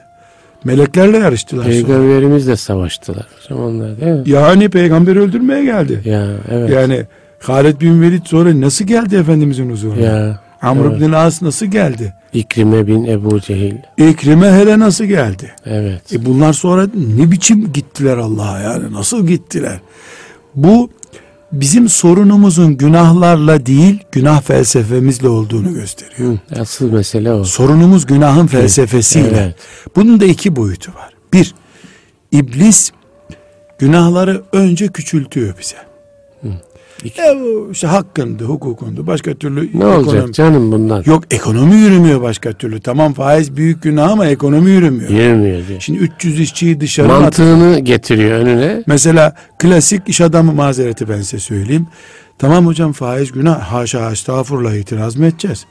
[0.63, 1.65] Meleklerle yarıştılar.
[1.65, 3.27] Peygamberimizle savaştılar.
[3.49, 4.23] onlar değil mi?
[4.25, 6.01] Yani peygamberi öldürmeye geldi.
[6.05, 6.69] Ya evet.
[6.69, 7.05] Yani
[7.39, 10.01] Halid bin Velid sonra nasıl geldi Efendimizin huzuruna?
[10.01, 10.39] Ya.
[10.61, 11.01] Amr evet.
[11.01, 12.13] bin As nasıl geldi?
[12.33, 13.75] İkrime bin Ebu Cehil.
[13.97, 15.51] İkrime hele nasıl geldi?
[15.65, 16.13] Evet.
[16.13, 19.79] E bunlar sonra ne biçim gittiler Allah'a yani nasıl gittiler?
[20.55, 20.89] Bu
[21.51, 26.33] bizim sorunumuzun günahlarla değil günah felsefemizle olduğunu gösteriyor.
[26.33, 27.43] Hı, asıl mesele o.
[27.43, 29.37] Sorunumuz günahın felsefesiyle.
[29.43, 29.55] Evet.
[29.95, 31.13] Bunun da iki boyutu var.
[31.33, 31.55] Bir,
[32.31, 32.91] iblis
[33.79, 35.92] günahları önce küçültüyor bize.
[37.05, 39.07] E bu işte hakkındı, hukukundu.
[39.07, 41.03] Başka türlü Ne olacak canım bundan?
[41.05, 42.79] Yok ekonomi yürümüyor başka türlü.
[42.81, 45.09] Tamam faiz büyük günah ama ekonomi yürümüyor.
[45.09, 45.79] Yürümüyor diyor.
[45.79, 47.07] Şimdi 300 işçiyi dışarı.
[47.07, 48.83] Mantığını getiriyor önüne.
[48.87, 51.87] Mesela klasik iş adamı mazereti ben size söyleyeyim.
[52.37, 53.59] Tamam hocam faiz günah.
[53.61, 55.65] Haşa estağfurullah itiraz mı edeceğiz?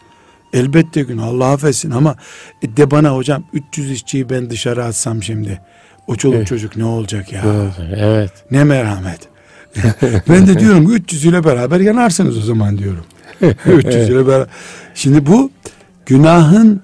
[0.52, 2.16] Elbette günah Allah affetsin ama
[2.62, 5.60] e de bana hocam 300 işçiyi ben dışarı atsam şimdi.
[6.06, 6.46] O çoluk Evet.
[6.46, 7.42] çocuk ne olacak ya?
[7.46, 7.86] Olacak?
[7.96, 8.30] Evet.
[8.50, 9.31] Ne merhamet.
[10.28, 13.04] ben de diyorum ki 300 ile beraber yanarsınız o zaman diyorum.
[13.66, 14.46] 300 ile beraber.
[14.94, 15.50] Şimdi bu
[16.06, 16.82] günahın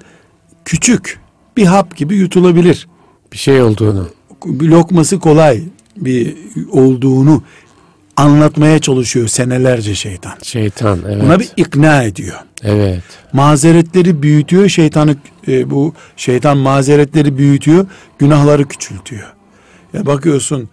[0.64, 1.20] küçük
[1.56, 2.88] bir hap gibi yutulabilir.
[3.32, 4.08] Bir şey olduğunu.
[4.44, 5.62] Bir lokması kolay
[5.96, 6.36] bir
[6.70, 7.42] olduğunu
[8.16, 10.32] anlatmaya çalışıyor senelerce şeytan.
[10.42, 10.98] Şeytan.
[11.08, 11.22] Evet.
[11.22, 12.36] Buna bir ikna ediyor.
[12.62, 13.02] Evet.
[13.32, 15.16] Mazeretleri büyütüyor, şeytanı
[15.48, 17.86] e, bu şeytan mazeretleri büyütüyor,
[18.18, 19.32] günahları küçültüyor.
[19.92, 20.68] Ya bakıyorsun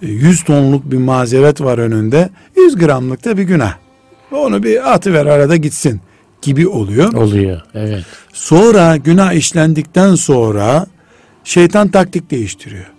[0.00, 3.74] 100 tonluk bir mazeret var önünde, 100 gramlık da bir günah.
[4.32, 6.00] Onu bir atıver arada gitsin
[6.42, 7.12] gibi oluyor.
[7.12, 7.60] Oluyor.
[7.74, 8.04] Evet.
[8.32, 10.86] Sonra günah işlendikten sonra
[11.44, 12.90] şeytan taktik değiştiriyor.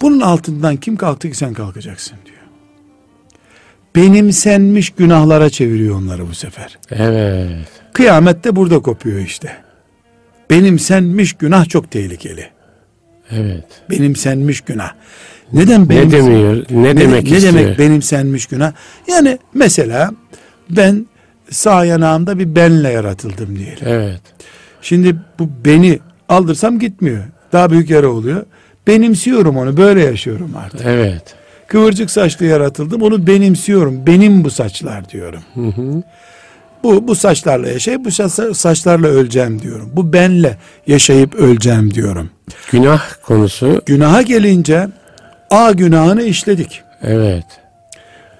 [0.00, 2.36] Bunun altından kim kalktı ki sen kalkacaksın diyor.
[3.96, 6.78] Benimsenmiş günahlara çeviriyor onları bu sefer.
[6.90, 7.68] Evet.
[7.92, 9.56] Kıyamette burada kopuyor işte.
[10.50, 12.48] Benimsenmiş günah çok tehlikeli.
[13.30, 13.64] Evet.
[13.90, 14.92] Benimsenmiş günah.
[15.52, 16.64] Neden Ne benim demiyor?
[16.70, 17.54] Ne, demek ne istiyor?
[17.54, 18.72] demek benimsenmiş günah?
[19.08, 20.10] Yani mesela
[20.70, 21.06] ben
[21.50, 23.78] sağ yanağımda bir benle yaratıldım diyelim.
[23.86, 24.20] Evet.
[24.82, 27.24] Şimdi bu beni aldırsam gitmiyor.
[27.52, 28.44] Daha büyük yara oluyor.
[28.86, 30.80] Benimsiyorum onu böyle yaşıyorum artık.
[30.84, 31.34] Evet.
[31.68, 34.06] Kıvırcık saçlı yaratıldım onu benimsiyorum.
[34.06, 35.40] Benim bu saçlar diyorum.
[35.54, 36.02] Hı hı.
[36.82, 39.90] Bu, bu saçlarla yaşayıp bu sa- saçlarla öleceğim diyorum.
[39.92, 40.56] Bu benle
[40.86, 42.30] yaşayıp öleceğim diyorum.
[42.72, 43.82] Günah konusu.
[43.86, 44.88] Günaha gelince
[45.50, 46.82] A günahını işledik.
[47.02, 47.44] Evet.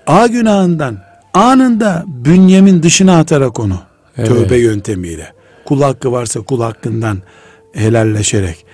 [0.07, 0.99] A günahından
[1.35, 3.79] anında bünyemin dışına atarak onu
[4.19, 4.29] Evet.
[4.29, 5.33] tövbe yöntemiyle
[5.65, 7.19] kul hakkı varsa kul hakkından
[7.73, 8.67] helalleşerek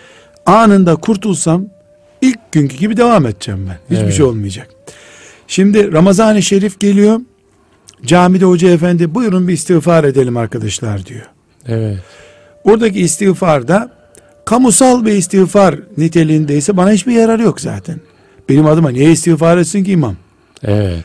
[0.47, 1.67] anında kurtulsam
[2.21, 3.79] ilk günkü gibi devam edeceğim ben.
[3.91, 4.15] Hiçbir Evet.
[4.15, 4.69] şey olmayacak.
[5.49, 7.21] Şimdi Ramazan-ı Şerif geliyor.
[8.07, 11.27] Camide hoca efendi buyurun bir istiğfar edelim arkadaşlar diyor.
[11.69, 11.99] Evet.
[12.65, 13.91] Oradaki istiğfarda
[14.45, 18.01] kamusal bir istiğfar niteliğindeyse bana hiçbir yararı yok zaten.
[18.49, 20.17] Benim adıma niye istiğfar etsin ki imam?
[20.63, 21.05] Evet.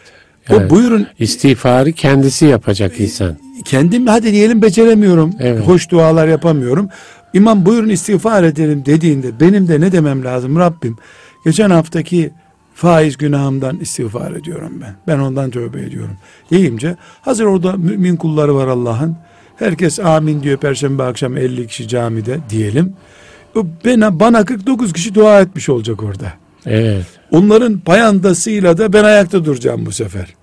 [0.50, 0.70] O Evet.
[0.72, 3.38] buyurun İstiğfarı kendisi yapacak insan.
[3.66, 5.34] kendim hadi diyelim beceremiyorum.
[5.40, 5.68] Evet.
[5.68, 6.90] Hoş dualar yapamıyorum.
[7.34, 10.98] İmam buyurun istiğfar edelim dediğinde benim de ne demem lazım Rabbim?
[11.46, 12.32] Geçen haftaki
[12.76, 14.96] faiz günahımdan istiğfar ediyorum ben.
[15.08, 16.18] Ben ondan tövbe ediyorum.
[16.52, 19.16] Deyince hazır orada mümin kulları var Allah'ın.
[19.56, 22.94] Herkes amin diyor perşembe akşam 50 kişi camide diyelim.
[23.56, 26.34] O Bana, bana 49 kişi dua etmiş olacak orada.
[26.66, 27.06] Evet.
[27.32, 30.34] Onların payandasıyla da ben ayakta duracağım bu sefer.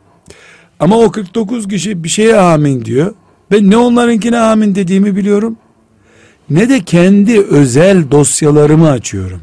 [0.81, 3.15] Ama o 49 kişi bir şeye amin diyor.
[3.51, 5.57] Ben ne onlarınkine amin dediğimi biliyorum.
[6.51, 9.41] Ne de kendi özel dosyalarımı açıyorum.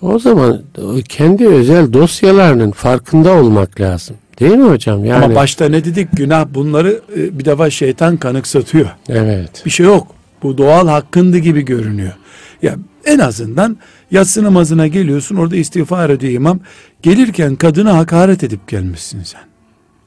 [0.00, 0.62] O zaman
[1.08, 4.16] kendi özel dosyalarının farkında olmak lazım.
[4.40, 5.04] Değil mi hocam?
[5.04, 6.08] Yani Ama başta ne dedik?
[6.12, 8.88] Günah bunları e, bir defa şeytan kanıksatıyor.
[9.08, 9.62] evet.
[9.66, 10.06] Bir şey yok.
[10.42, 12.12] Bu doğal hakkındı gibi görünüyor.
[12.62, 13.76] Ya en azından
[14.10, 16.60] yatsı namazına geliyorsun orada istiğfar ediyor imam.
[17.02, 19.40] Gelirken kadına hakaret edip gelmişsin sen.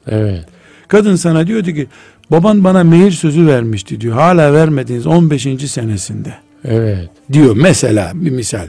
[0.08, 0.44] Evet.
[0.88, 1.86] Kadın sana diyordu ki
[2.30, 4.14] baban bana mehir sözü vermişti diyor.
[4.14, 5.42] Hala vermediniz 15.
[5.70, 6.34] senesinde
[6.64, 7.10] Evet.
[7.32, 8.68] diyor mesela bir misal.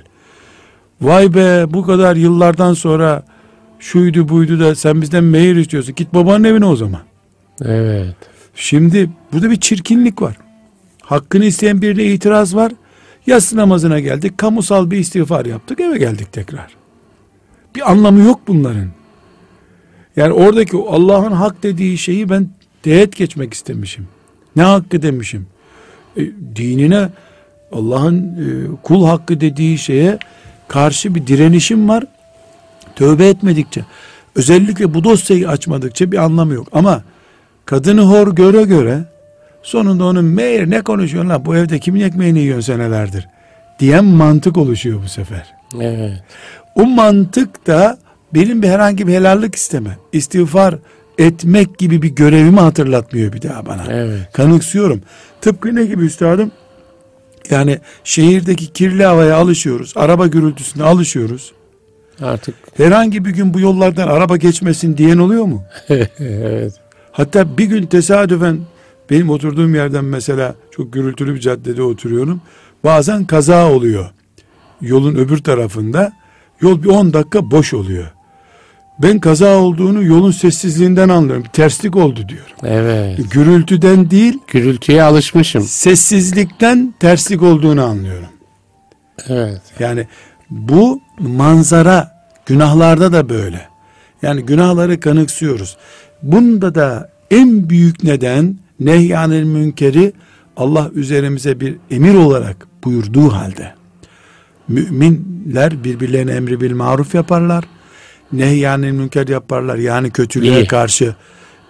[1.02, 3.24] Vay be bu kadar yıllardan sonra
[3.80, 5.96] şuydu buydu da sen bizden mehir istiyorsun.
[5.96, 7.02] Git babanın evine o zaman.
[7.66, 8.16] Evet.
[8.56, 10.38] Şimdi burada bir çirkinlik var.
[11.02, 12.72] Hakkını isteyen birine itiraz var.
[13.28, 14.38] Yatsı namazına geldik.
[14.38, 15.80] Kamusal bir istiğfar yaptık.
[15.80, 16.76] Eve geldik tekrar.
[17.76, 18.90] Bir anlamı yok bunların.
[20.16, 22.50] Yani oradaki Allah'ın hak dediği şeyi ben
[22.84, 24.08] teğet geçmek istemişim.
[24.56, 25.48] Ne hakkı demişim.
[26.18, 26.22] E,
[26.56, 27.10] dinine
[27.72, 28.46] Allah'ın e,
[28.84, 30.20] kul hakkı dediği şeye
[30.68, 32.04] karşı bir direnişim var.
[32.96, 33.86] Tövbe etmedikçe
[34.36, 36.68] özellikle bu dosyayı açmadıkça bir anlamı yok.
[36.72, 37.04] Ama
[37.66, 39.04] kadını hor göre göre
[39.64, 43.28] sonunda onun meğer ne konuşuyorsun lan bu evde kimin ekmeğini yiyorsun senelerdir
[43.80, 45.54] diyen mantık oluşuyor bu sefer.
[45.82, 46.24] Evet.
[46.76, 47.98] O mantık da
[48.34, 50.76] benim bir herhangi bir helallik isteme, istiğfar
[51.18, 53.84] etmek gibi bir görevimi hatırlatmıyor bir daha bana.
[53.90, 54.32] Evet.
[54.34, 55.02] Kanıksıyorum.
[55.42, 56.52] Tıpkı ne gibi üstadım?
[57.50, 59.94] Yani şehirdeki kirli havaya alışıyoruz.
[59.96, 61.54] Araba gürültüsüne alışıyoruz.
[62.22, 65.64] Artık Herhangi bir gün bu yollardan araba geçmesin diyen oluyor mu?
[66.20, 66.74] evet.
[67.12, 68.60] Hatta bir gün tesadüfen
[69.14, 72.42] benim oturduğum yerden mesela çok gürültülü bir caddede oturuyorum.
[72.84, 74.10] Bazen kaza oluyor.
[74.82, 76.14] Yolun öbür tarafında
[76.62, 78.12] yol bir 10 dakika boş oluyor.
[79.00, 81.44] Ben kaza olduğunu yolun sessizliğinden anlıyorum.
[81.54, 82.46] Terslik oldu diyor.
[82.64, 83.20] Evet.
[83.32, 85.64] Gürültüden değil, Gürültüye alışmışım.
[85.64, 88.30] sessizlikten terslik olduğunu anlıyorum.
[89.28, 89.62] Evet.
[89.80, 90.08] Yani
[90.50, 92.12] bu manzara
[92.46, 93.68] günahlarda da böyle.
[94.22, 95.78] Yani günahları kanıksıyoruz.
[96.24, 100.14] Bunda da en büyük neden nehyanil münkeri
[100.58, 103.74] Allah üzerimize bir emir olarak buyurduğu halde
[104.68, 107.64] müminler birbirlerine emri bil maruf yaparlar.
[108.34, 109.76] Nehyanil münker yaparlar.
[109.78, 110.68] Yani kötülüğe İyi.
[110.68, 111.16] karşı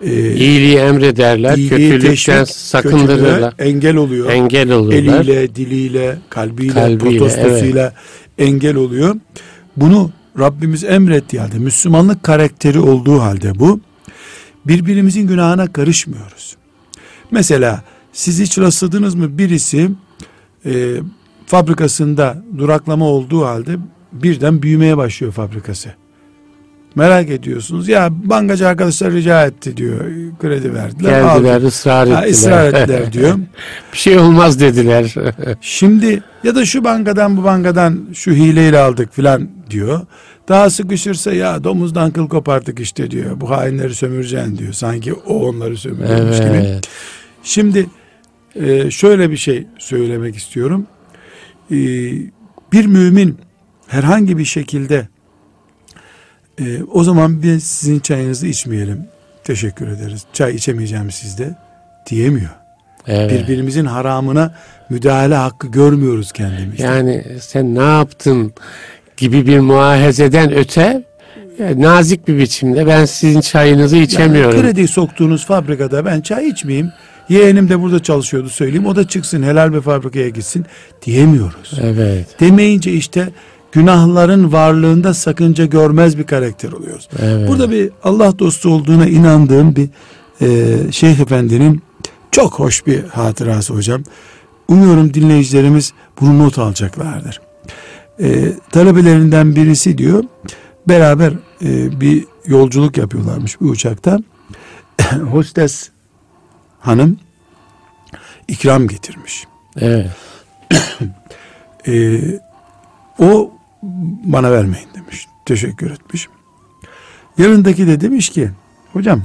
[0.01, 3.53] e, İyiliği emrederler, iyiliği kötülükten teşvik, sakındırırlar.
[3.59, 4.31] engel oluyor.
[4.31, 4.95] Engel olurlar.
[4.97, 7.93] Eliyle, diliyle, kalbiyle, Kalbiyle, protestosuyla
[8.37, 9.15] engel oluyor.
[9.77, 13.79] Bunu Rabbimiz emrettiği halde, Müslümanlık karakteri olduğu halde bu,
[14.65, 16.55] birbirimizin günahına karışmıyoruz.
[17.33, 19.89] Mesela siz hiç rastladınız mı birisi
[20.65, 20.71] e,
[21.45, 23.75] fabrikasında duraklama olduğu halde
[24.11, 25.89] birden büyümeye başlıyor fabrikası.
[26.95, 27.87] Merak ediyorsunuz.
[27.87, 29.99] Ya bankacı arkadaşlar rica etti diyor.
[30.41, 31.09] Kredi verdiler.
[31.21, 31.67] Geldiler, aldık.
[31.67, 32.31] ısrar Ha, ettiler.
[32.31, 33.37] ısrar ettiler diyor.
[33.93, 35.15] bir şey olmaz dediler.
[35.61, 39.99] Şimdi ya da şu bankadan bu bankadan şu hileyle aldık filan diyor.
[40.47, 43.41] Daha sıkışırsa ya domuzdan kıl kopardık işte diyor.
[43.41, 44.73] Bu hainleri sömüreceksin diyor.
[44.73, 46.79] Sanki o onları sömürüyormuş gibi.
[47.43, 47.89] Şimdi
[48.55, 50.87] e, şöyle bir şey söylemek istiyorum.
[51.71, 51.75] E,
[52.71, 53.37] bir mümin
[53.87, 55.07] herhangi bir şekilde
[56.59, 59.07] e, o zaman biz sizin çayınızı içmeyelim.
[59.43, 60.23] Teşekkür ederiz.
[60.33, 61.55] Çay içemeyeceğim sizde
[62.09, 62.49] diyemiyor.
[63.07, 63.31] Evet.
[63.31, 64.55] Birbirimizin haramına
[64.89, 66.83] müdahale hakkı görmüyoruz kendimizde.
[66.83, 68.53] Yani sen ne yaptın
[69.17, 71.03] gibi bir muahezeden öte
[71.59, 74.57] e, nazik bir biçimde ben sizin çayınızı içemiyorum.
[74.57, 76.91] Yani kredi soktuğunuz fabrikada ben çay içmeyeyim.
[77.29, 78.85] Yeğenim de burada çalışıyordu söyleyeyim.
[78.85, 80.65] O da çıksın helal bir fabrikaya gitsin
[81.05, 81.79] diyemiyoruz.
[81.81, 82.39] Evet.
[82.39, 83.29] Demeyince işte
[83.71, 87.09] günahların varlığında sakınca görmez bir karakter oluyoruz.
[87.21, 87.49] Evet.
[87.49, 89.89] Burada bir Allah dostu olduğuna inandığım bir
[90.41, 91.81] e, Şeyh Efendi'nin
[92.31, 94.03] çok hoş bir hatırası hocam.
[94.67, 97.41] Umuyorum dinleyicilerimiz bunu not alacaklardır.
[98.19, 100.23] E, talebelerinden birisi diyor
[100.87, 101.33] beraber
[101.63, 104.19] e, bir yolculuk yapıyorlarmış bir uçakta.
[105.31, 105.89] Hostes
[106.83, 107.19] hanım
[108.47, 109.47] ikram getirmiş.
[109.77, 110.11] Evet.
[111.87, 112.21] E,
[113.19, 113.51] o
[114.23, 115.27] bana vermeyin demiş.
[115.45, 116.27] Teşekkür etmiş.
[117.37, 118.51] Yanındaki de demiş ki
[118.93, 119.23] hocam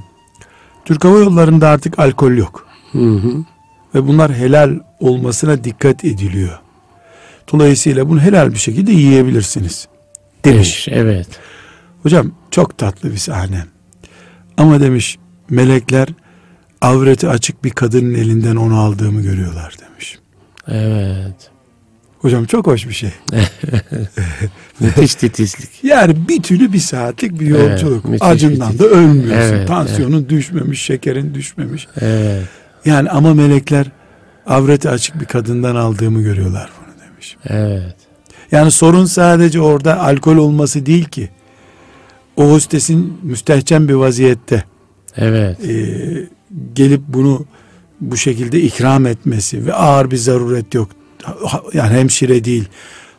[0.84, 2.66] Türk Hava Yolları'nda artık alkol yok.
[2.92, 3.44] Hı hı.
[3.94, 6.58] Ve bunlar helal olmasına dikkat ediliyor.
[7.52, 9.88] Dolayısıyla bunu helal bir şekilde yiyebilirsiniz.
[10.44, 10.86] Demiş.
[10.86, 10.88] Demiş.
[10.90, 11.28] Evet.
[12.02, 13.64] Hocam çok tatlı bir sahne.
[14.56, 15.18] Ama demiş
[15.50, 16.08] melekler
[16.80, 20.18] avreti açık bir kadının elinden onu aldığımı görüyorlar demiş.
[20.68, 21.50] Evet.
[22.18, 23.10] Hocam çok hoş bir şey.
[24.80, 25.70] Müthiş titizlik.
[25.82, 28.04] Yani bir türlü bir saatlik bir Evet, yolculuk.
[28.04, 29.54] müthiş Acından da ölmüyorsun.
[29.54, 31.86] Evet, Tansiyonun düşmemiş, şekerin düşmemiş.
[32.00, 32.42] Evet.
[32.84, 33.86] Yani ama melekler
[34.46, 37.36] avreti açık bir kadından aldığımı görüyorlar bunu demiş.
[37.46, 37.96] Evet.
[38.52, 41.28] Yani sorun sadece orada alkol olması değil ki.
[42.36, 44.64] O hostesin müstehcen bir vaziyette
[45.16, 45.64] Evet.
[45.64, 45.74] e,
[46.74, 47.44] gelip bunu
[48.00, 50.88] bu şekilde ikram etmesi ve ağır bir zaruret yok.
[51.74, 52.64] Yani hemşire değil,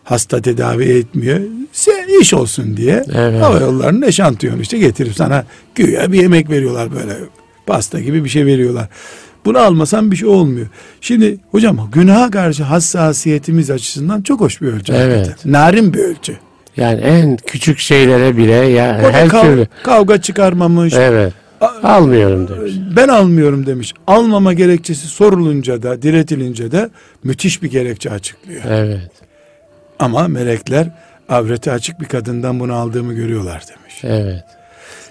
[0.04, 1.40] hasta tedavi etmiyor.
[1.72, 3.42] Sen iş olsun diye Evet.
[3.42, 7.14] hava yollarının eşantiyonu işte getirip sana güya bir yemek veriyorlar böyle
[7.66, 8.88] pasta gibi bir şey veriyorlar.
[9.46, 10.68] Bunu almasan bir şey olmuyor.
[11.02, 14.94] Şimdi hocam günaha karşı hassasiyetimiz açısından çok hoş bir ölçü.
[14.94, 15.18] Evet.
[15.28, 15.52] hakikaten.
[15.52, 16.38] Narin bir ölçü.
[16.78, 19.68] Yani en küçük şeylere bile ya Orada her kav- türlü.
[19.84, 20.94] kavga çıkarmamış.
[20.94, 21.34] Evet.
[21.62, 22.74] Almıyorum demiş.
[22.96, 23.94] Ben almıyorum demiş.
[24.08, 26.90] Almama gerekçesi sorulunca da diretilince de
[27.24, 28.62] müthiş bir gerekçe açıklıyor.
[28.66, 29.12] Evet.
[30.00, 30.92] Ama melekler
[31.30, 34.04] avreti açık bir kadından bunu aldığımı görüyorlar demiş.
[34.04, 34.44] Evet.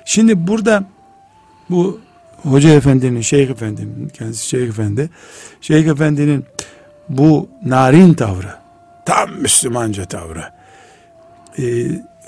[0.05, 0.85] Şimdi burada
[1.71, 2.01] bu
[2.43, 5.11] hoca efendinin, şeyh efendinin, kendisi şeyh efendi,
[5.61, 6.45] şeyh efendinin
[7.09, 8.55] bu narin tavrı,
[9.05, 10.45] tam Müslümanca tavrı,
[11.59, 11.63] e,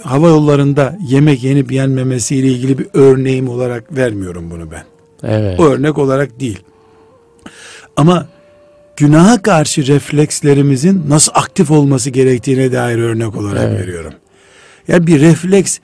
[0.02, 4.84] hava yollarında yemek yenip yenmemesiyle ilgili bir örneğim olarak vermiyorum bunu ben.
[5.22, 5.60] Evet.
[5.60, 6.58] O örnek olarak değil.
[7.96, 8.26] Ama
[8.96, 13.80] günaha karşı reflekslerimizin nasıl aktif olması gerektiğine dair örnek olarak Evet.
[13.80, 14.12] veriyorum.
[14.88, 15.78] Ya bir refleks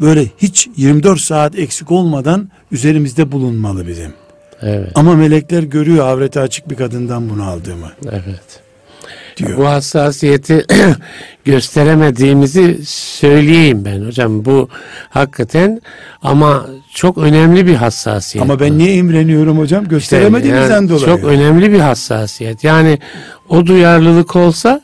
[0.00, 4.12] böyle hiç 24 saat eksik olmadan üzerimizde bulunmalı bizim.
[4.62, 4.92] Evet.
[4.94, 8.60] Ama melekler görüyor avreti açık bir kadından bunu aldığımı Evet.
[9.36, 9.58] Diyor.
[9.58, 10.66] Bu hassasiyeti
[11.44, 14.44] gösteremediğimizi söyleyeyim ben hocam.
[14.44, 14.68] Bu
[15.10, 15.80] hakikaten
[16.22, 18.42] ama çok önemli bir hassasiyet.
[18.42, 18.78] Ama ben bu.
[18.78, 19.82] niye imreniyorum hocam?
[19.82, 21.06] İşte Gösteremediğimizden yani dolayı.
[21.06, 22.64] Çok önemli bir hassasiyet.
[22.64, 22.98] Yani
[23.48, 24.80] o duyarlılık olsa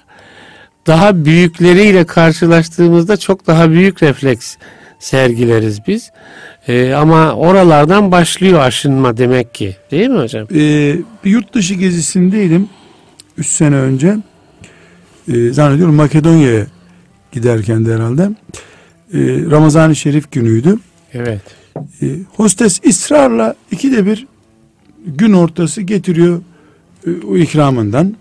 [0.86, 4.56] daha büyükleriyle karşılaştığımızda çok daha büyük refleks
[4.98, 6.10] sergileriz biz.
[6.68, 9.76] Ee, ama oralardan başlıyor aşınma demek ki.
[9.90, 10.46] Değil mi hocam?
[10.54, 12.68] Ee, bir yurt dışı gezisindeydim
[13.38, 14.16] 3 sene önce.
[15.28, 16.66] Ee, zannediyorum Makedonya'ya
[17.32, 18.22] giderken de herhalde.
[19.14, 20.78] Ee, Ramazan-ı Şerif günüydü.
[21.12, 21.42] Evet.
[22.02, 24.26] Ee, hostes ısrarla ikide bir
[25.06, 26.40] gün ortası getiriyor
[27.06, 28.16] e, o ikramından.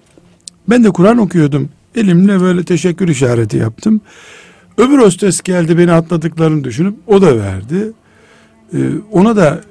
[0.70, 1.70] Ben de Kur'an okuyordum.
[1.96, 4.02] Elimle böyle teşekkür işareti yaptım.
[4.78, 7.92] Öbür hostes geldi beni atladıklarını düşünüp o da verdi.
[8.74, 8.78] Ee,
[9.12, 9.62] ona da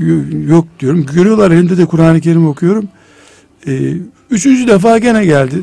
[0.00, 1.06] y- yok diyorum.
[1.14, 2.88] Görüyorlar elimde de Kur'an-ı Kerim okuyorum.
[3.66, 3.92] Ee,
[4.30, 5.54] üçüncü defa gene geldi.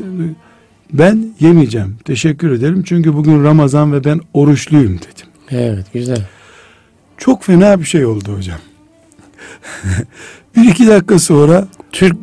[0.92, 1.96] Ben yemeyeceğim.
[2.04, 2.82] Teşekkür ederim.
[2.86, 5.26] Çünkü bugün Ramazan ve ben oruçluyum dedim.
[5.50, 6.26] Evet güzel.
[7.16, 8.58] Çok fena bir şey oldu hocam.
[10.56, 12.16] bir iki dakika sonra Türk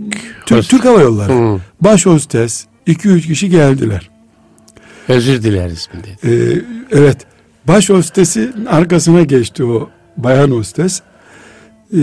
[0.45, 4.09] Türk, Türk Hava Yolları Hı, baş hostes iki üç kişi geldiler.
[5.07, 6.33] özür dileriz mi dedi.
[6.33, 7.17] Ee, evet
[7.67, 11.01] baş hostesin arkasına geçti o bayan hostes.
[11.93, 11.97] Ee,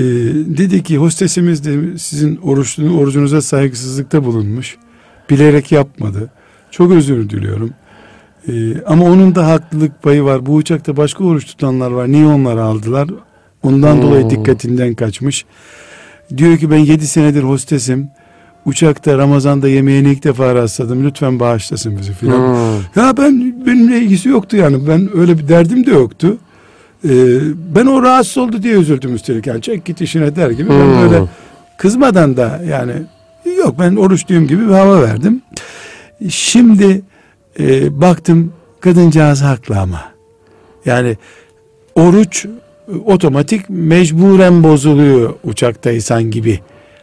[0.59, 4.77] dedi ki hostesimiz de sizin oruçlu, orucunuza saygısızlıkta bulunmuş.
[5.31, 6.31] Bilerek yapmadı.
[6.73, 7.71] Çok özür diliyorum.
[8.49, 8.53] Ee,
[8.87, 10.47] ama onun da haklılık payı var.
[10.47, 12.09] Bu uçakta başka oruç tutanlar var.
[12.13, 13.09] Niye onları aldılar?
[13.63, 14.03] Ondan Hmm.
[14.03, 15.45] dolayı dikkatinden kaçmış.
[16.37, 18.09] Diyor ki ben 7 senedir hostesim.
[18.67, 21.05] Uçakta Ramazan'da yemeğini ilk defa rastladım.
[21.05, 22.39] Lütfen bağışlasın bizi filan.
[22.55, 24.89] Hı, Ya ben benimle ilgisi yoktu yani.
[24.89, 26.37] Ben öyle bir derdim de yoktu.
[27.05, 27.11] Ee,
[27.75, 29.47] ben o rahatsız oldu diye üzüldüm üstelik.
[29.47, 30.71] Yani çek git işine der gibi.
[30.71, 31.03] Ben Hmm.
[31.03, 31.25] böyle
[31.77, 32.93] kızmadan da yani
[33.59, 35.43] yok ben oruçluyum gibi bir hava verdim.
[36.31, 37.03] Şimdi
[37.61, 40.01] e, baktım kadıncağız haklı ama.
[40.85, 41.17] Yani
[41.95, 42.51] oruç e,
[43.05, 46.61] otomatik mecburen bozuluyor uçaktaysan gibi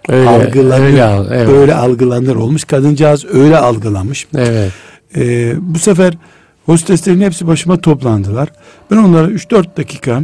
[0.10, 0.86] öyle, algılanır.
[0.86, 1.50] öyle evet.
[1.50, 2.64] Öyle algılanır olmuş.
[2.64, 4.28] Kadıncağız öyle algılamış.
[4.38, 4.72] Evet.
[5.16, 6.14] Ee, bu sefer
[6.66, 8.50] hosteslerin hepsi başıma toplandılar.
[8.92, 10.22] Ben onlara 3-4 dakika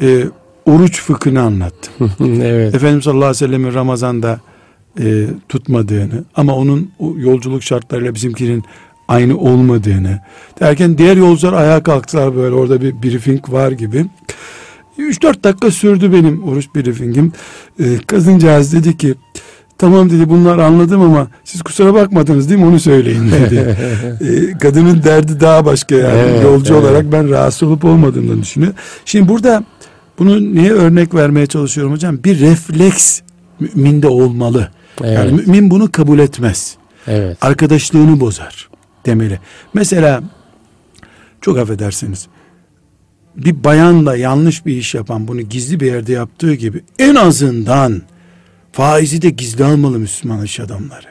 [0.00, 0.24] e,
[0.66, 2.12] oruç fıkhını anlattım.
[2.42, 2.74] evet.
[2.74, 4.40] Efendimiz sallallahu aleyhi ve sellem'in Ramazan'da
[5.00, 8.64] e, tutmadığını ama onun yolculuk şartlarıyla bizimkinin
[9.08, 10.20] aynı olmadığını
[10.60, 14.06] derken diğer yolcular ayağa kalktılar böyle orada bir briefing var gibi.
[14.98, 17.32] 3-4 dakika sürdü benim oruç briefingim.
[17.80, 19.14] E, kadıncağız dedi ki
[19.78, 23.76] tamam dedi bunlar anladım ama siz kusura bakmadınız değil mi onu söyleyin dedi.
[24.20, 26.84] E, kadının derdi daha başka yani Evet, yolcu evet.
[26.84, 28.72] olarak ben rahatsız olup olmadığımdan düşünüyor.
[29.04, 29.64] Şimdi burada
[30.18, 32.18] bunu niye örnek vermeye çalışıyorum hocam?
[32.24, 33.20] Bir refleks
[33.60, 34.68] müminde olmalı.
[35.04, 35.18] Evet.
[35.18, 36.76] Yani mümin bunu kabul etmez.
[37.06, 37.44] evet.
[37.44, 38.68] Arkadaşlığını bozar
[39.06, 39.40] demeli.
[39.74, 40.22] Mesela
[41.40, 42.26] çok affedersiniz.
[43.36, 48.02] Bir bayanla yanlış bir iş yapan bunu gizli bir yerde yaptığı gibi en azından
[48.72, 51.06] faizi de gizli almalı Müslüman iş adamları.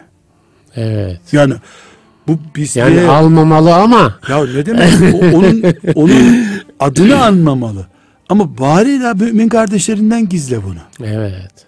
[0.76, 1.22] Evet.
[1.32, 1.54] Yani
[2.28, 4.94] bu biz Yani almamalı ama ya ne demek?
[5.34, 5.64] Onun
[5.96, 6.46] onun
[6.80, 7.88] adını anmamalı.
[8.30, 11.08] Ama bari de mümin kardeşlerinden gizle bunu.
[11.08, 11.67] evet.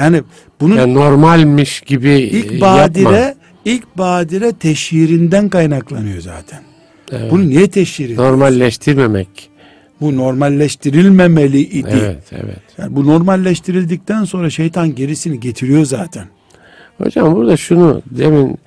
[0.00, 0.22] Yani
[0.60, 3.34] bunun Yani normalmiş gibi ilk e, badire yapma.
[3.64, 6.60] ilk badire teşhirinden kaynaklanıyor zaten.
[7.12, 7.30] Evet.
[7.30, 8.16] Bunu niye teşhir?
[8.16, 9.50] Normalleştirmemek.
[10.00, 12.00] Bu normalleştirilmemeli idi.
[12.04, 12.62] Evet, evet.
[12.78, 16.24] Yani bu normalleştirildikten sonra şeytan gerisini getiriyor zaten.
[16.98, 18.58] Hocam burada şunu demin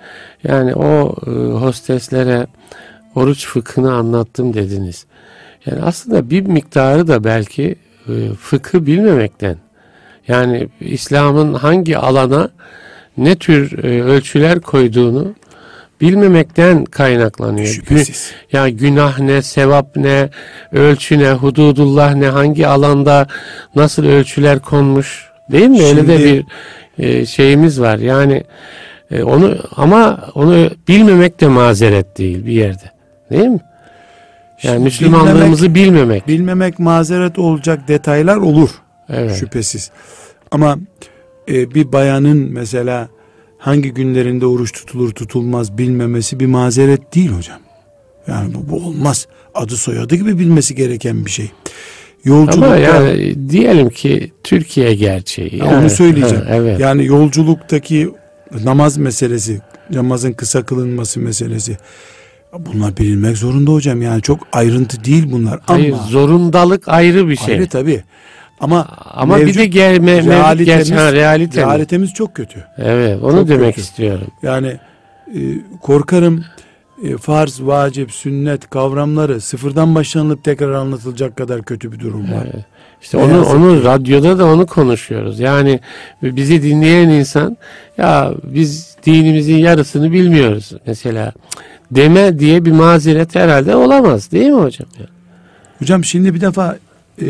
[0.43, 2.47] yani o e, hosteslere
[3.15, 5.05] oruç fıkhını anlattım dediniz.
[5.65, 7.75] Yani aslında bir miktarı da belki
[8.07, 9.57] e, fıkhı bilmemekten.
[10.27, 12.49] Yani İslam'ın hangi alana
[13.17, 15.33] ne tür e, ölçüler koyduğunu
[16.01, 17.67] bilmemekten kaynaklanıyor.
[17.67, 18.31] Şüphesiz.
[18.51, 20.29] Gü- Ya günah ne, sevap ne,
[20.71, 23.27] ölçü ne, hududullah ne, hangi alanda
[23.75, 25.83] nasıl ölçüler konmuş değil mi?
[25.83, 26.45] Öyle de Şimdi-
[26.97, 27.97] bir e, şeyimiz var.
[27.97, 28.43] Yani
[29.11, 32.91] e, onu ama onu bilmemek de mazeret değil bir yerde.
[33.31, 33.59] Değil mi?
[34.63, 36.27] Yani Şimdi Müslümanlığımızı bilmemek.
[36.27, 38.69] Bilmemek mazeret olacak detaylar olur.
[39.15, 39.35] Evet.
[39.35, 39.91] Şüphesiz.
[40.51, 40.77] Ama
[41.49, 43.09] e, bir bayanın mesela
[43.57, 47.59] hangi günlerinde oruç tutulur tutulmaz bilmemesi bir mazeret değil hocam.
[48.27, 49.27] Yani bu, bu olmaz.
[49.55, 51.51] Adı soyadı gibi bilmesi gereken bir şey.
[52.23, 55.57] Yolculukta Ama yani diyelim ki Türkiye gerçeği.
[55.57, 56.45] Ya Yani- onu söyleyeceğim.
[56.45, 56.79] Ha, evet.
[56.79, 58.09] Yani yolculuktaki
[58.63, 61.77] namaz meselesi, namazın kısa kılınması meselesi.
[62.59, 64.01] Bunlar bilinmek zorunda hocam.
[64.01, 65.59] Yani çok ayrıntı değil bunlar.
[65.65, 67.55] Hayır, ama zorundalık ayrı bir şey.
[67.55, 68.03] ayrı tabii.
[68.63, 71.67] Ama Ama bir de gel, me, realitemiz, gerçek- ha, realite mi?
[71.67, 72.63] realitemiz çok kötü.
[72.77, 73.81] Evet, onu Çok demek kötü.
[73.81, 74.27] istiyorum.
[74.43, 74.67] Yani
[75.35, 75.39] e,
[75.81, 76.43] korkarım
[77.03, 82.47] e, farz, vacip, sünnet kavramları sıfırdan başlanılıp tekrar anlatılacak kadar kötü bir durum var.
[82.53, 82.65] Evet.
[83.01, 85.39] İşte onu onu radyoda da onu konuşuyoruz.
[85.39, 85.79] Yani
[86.21, 87.57] bizi dinleyen insan
[87.97, 91.33] ya biz dinimizin yarısını bilmiyoruz mesela
[91.91, 94.87] deme diye bir mazeret herhalde olamaz değil mi hocam?
[95.79, 96.75] Hocam şimdi bir defa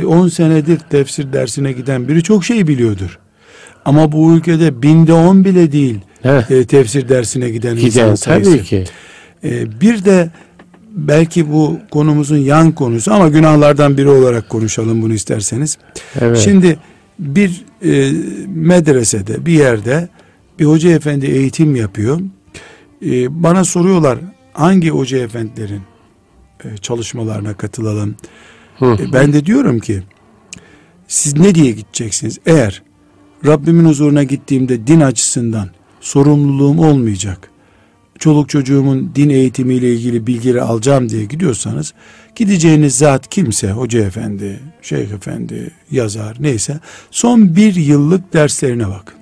[0.05, 3.19] 10 e, senedir tefsir dersine giden biri çok şey biliyordur.
[3.85, 5.99] Ama bu ülkede binde on bile değil
[6.49, 8.51] e, tefsir dersine giden, giden insan sayısı.
[8.51, 8.83] Tabii ki.
[9.43, 10.29] E, bir de
[10.91, 15.77] belki bu konumuzun yan konusu ama günahlardan biri olarak konuşalım bunu isterseniz.
[16.21, 16.37] Evet.
[16.37, 16.77] Şimdi
[17.19, 18.11] bir e,
[18.47, 20.09] medresede bir yerde
[20.59, 22.19] bir hoca efendi eğitim yapıyor.
[23.05, 24.17] E, bana soruyorlar
[24.53, 25.81] hangi hoca efendilerin
[26.63, 28.15] e, çalışmalarına katılalım.
[28.83, 30.03] E, ben de diyorum ki
[31.07, 32.39] siz ne diye gideceksiniz?
[32.45, 32.83] Eğer
[33.45, 35.69] Rabbimin huzuruna gittiğimde din açısından
[36.01, 37.49] sorumluluğum olmayacak.
[38.19, 41.93] Çoluk çocuğumun din eğitimiyle ilgili bilgileri alacağım diye gidiyorsanız
[42.35, 46.79] gideceğiniz zat kimse hoca efendi, şeyh efendi, yazar neyse
[47.11, 49.15] son bir yıllık derslerine bakın.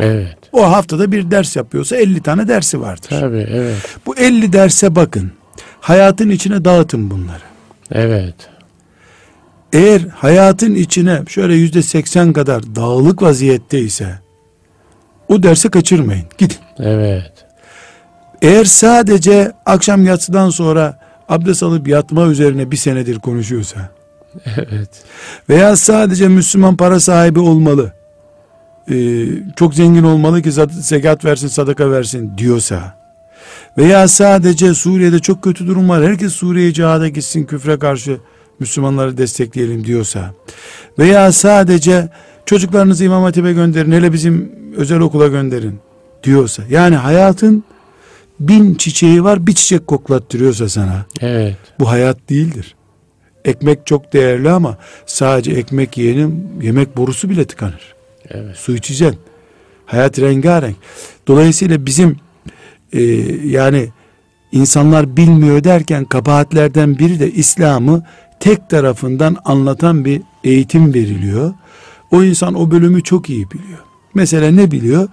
[0.00, 0.38] Evet.
[0.52, 3.08] O haftada bir ders yapıyorsa 50 tane dersi vardır.
[3.08, 3.76] Tabii evet.
[4.06, 5.32] Bu 50 derse bakın.
[5.80, 7.42] Hayatın içine dağıtın bunları.
[7.92, 8.34] Evet.
[9.74, 14.18] Eğer hayatın içine şöyle yüzde seksen kadar dağılık vaziyette ise
[15.28, 16.24] o dersi kaçırmayın.
[16.38, 16.56] Gidin.
[16.78, 17.32] Evet.
[18.42, 20.98] Eğer sadece akşam yatsıdan sonra
[21.28, 23.90] abdest alıp yatma üzerine bir senedir konuşuyorsa
[24.56, 24.90] evet.
[25.48, 27.92] veya sadece Müslüman para sahibi olmalı
[28.90, 32.96] e, çok zengin olmalı ki zekat versin sadaka versin diyorsa
[33.78, 38.18] veya sadece Suriye'de çok kötü durum var herkes Suriye'ye cihada gitsin küfre karşı
[38.60, 40.34] Müslümanları destekleyelim diyorsa
[40.98, 42.08] veya sadece
[42.46, 45.78] çocuklarınızı İmam Hatip'e gönderin hele bizim özel okula gönderin
[46.24, 47.64] diyorsa yani hayatın
[48.40, 51.56] bin çiçeği var bir çiçek koklattırıyorsa sana evet.
[51.78, 52.74] bu hayat değildir.
[53.44, 57.94] Ekmek çok değerli ama sadece ekmek yiyenin yemek borusu bile tıkanır.
[58.30, 58.56] Evet.
[58.56, 59.20] Su içeceksin.
[59.86, 60.76] Hayat rengarenk.
[61.26, 62.16] Dolayısıyla bizim
[62.92, 63.02] e,
[63.44, 63.88] yani
[64.52, 68.02] insanlar bilmiyor derken kabahatlerden biri de İslam'ı
[68.44, 71.54] tek tarafından anlatan bir eğitim veriliyor.
[72.10, 73.78] O insan o bölümü çok iyi biliyor.
[74.14, 75.08] Mesela ne biliyor?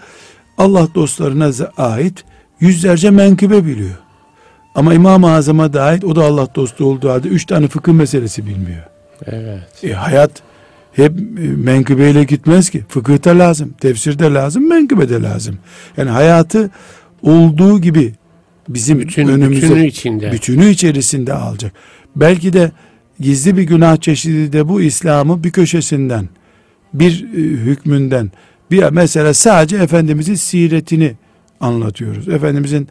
[0.57, 2.23] Allah dostlarına ait
[2.59, 3.97] yüzlerce menkıbe biliyor.
[4.75, 8.45] Ama İmam-ı Azam'a da ait o da Allah dostu olduğu halde üç tane fıkıh meselesi
[8.45, 8.83] bilmiyor.
[9.25, 9.83] Evet.
[9.83, 10.31] E, hayat
[10.93, 12.83] hep e, menkıbeyle gitmez ki.
[12.89, 15.57] Fıkıhta lazım, tefsirde lazım, menkıbede lazım.
[15.97, 16.69] Yani hayatı
[17.21, 18.13] olduğu gibi
[18.69, 20.31] bizim Bütün, önümüze bütünü içinde.
[20.31, 21.73] bütünü içerisinde alacak.
[22.15, 22.71] Belki de
[23.21, 26.29] gizli bir günah çeşidi de bu İslam'ı bir köşesinden
[26.93, 28.31] bir e, hükmünden
[28.71, 31.13] bir mesela sadece Efendimizin siretini
[31.59, 32.29] anlatıyoruz.
[32.29, 32.87] Efendimizin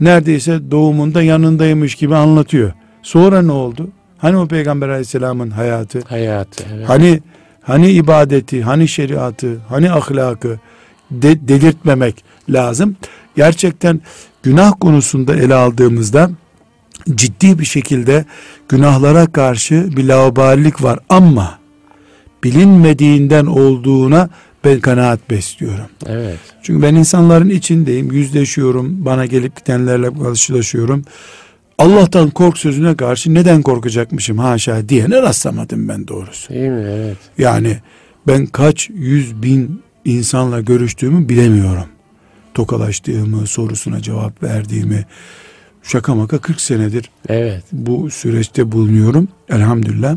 [0.00, 2.72] neredeyse doğumunda yanındaymış gibi anlatıyor.
[3.02, 3.88] Sonra ne oldu?
[4.18, 6.00] Hani o Peygamber Aleyhisselam'ın hayatı?
[6.00, 6.64] Hayatı.
[6.74, 6.88] Evet.
[6.88, 7.20] Hani
[7.62, 10.58] hani ibadeti, hani şeriatı, hani ahlakı
[11.10, 12.96] de, delirtmemek lazım.
[13.36, 14.00] Gerçekten
[14.42, 16.30] günah konusunda ele aldığımızda
[17.14, 18.24] ciddi bir şekilde
[18.68, 21.58] günahlara karşı bir laubalilik var ama
[22.44, 24.28] bilinmediğinden olduğuna
[24.64, 25.86] ben kanaat besliyorum.
[26.06, 26.38] Evet.
[26.62, 31.04] Çünkü ben insanların içindeyim, yüzleşiyorum, bana gelip gidenlerle karşılaşıyorum.
[31.78, 36.54] Allah'tan kork sözüne karşı neden korkacakmışım haşa diyene rastlamadım ben doğrusu.
[36.54, 36.86] Değil mi?
[36.88, 37.16] Evet.
[37.38, 37.76] Yani
[38.26, 41.86] ben kaç yüz bin insanla görüştüğümü bilemiyorum.
[42.54, 45.06] Tokalaştığımı, sorusuna cevap verdiğimi.
[45.84, 47.62] Şaka maka 40 senedir evet.
[47.72, 49.28] bu süreçte bulunuyorum.
[49.50, 50.16] Elhamdülillah.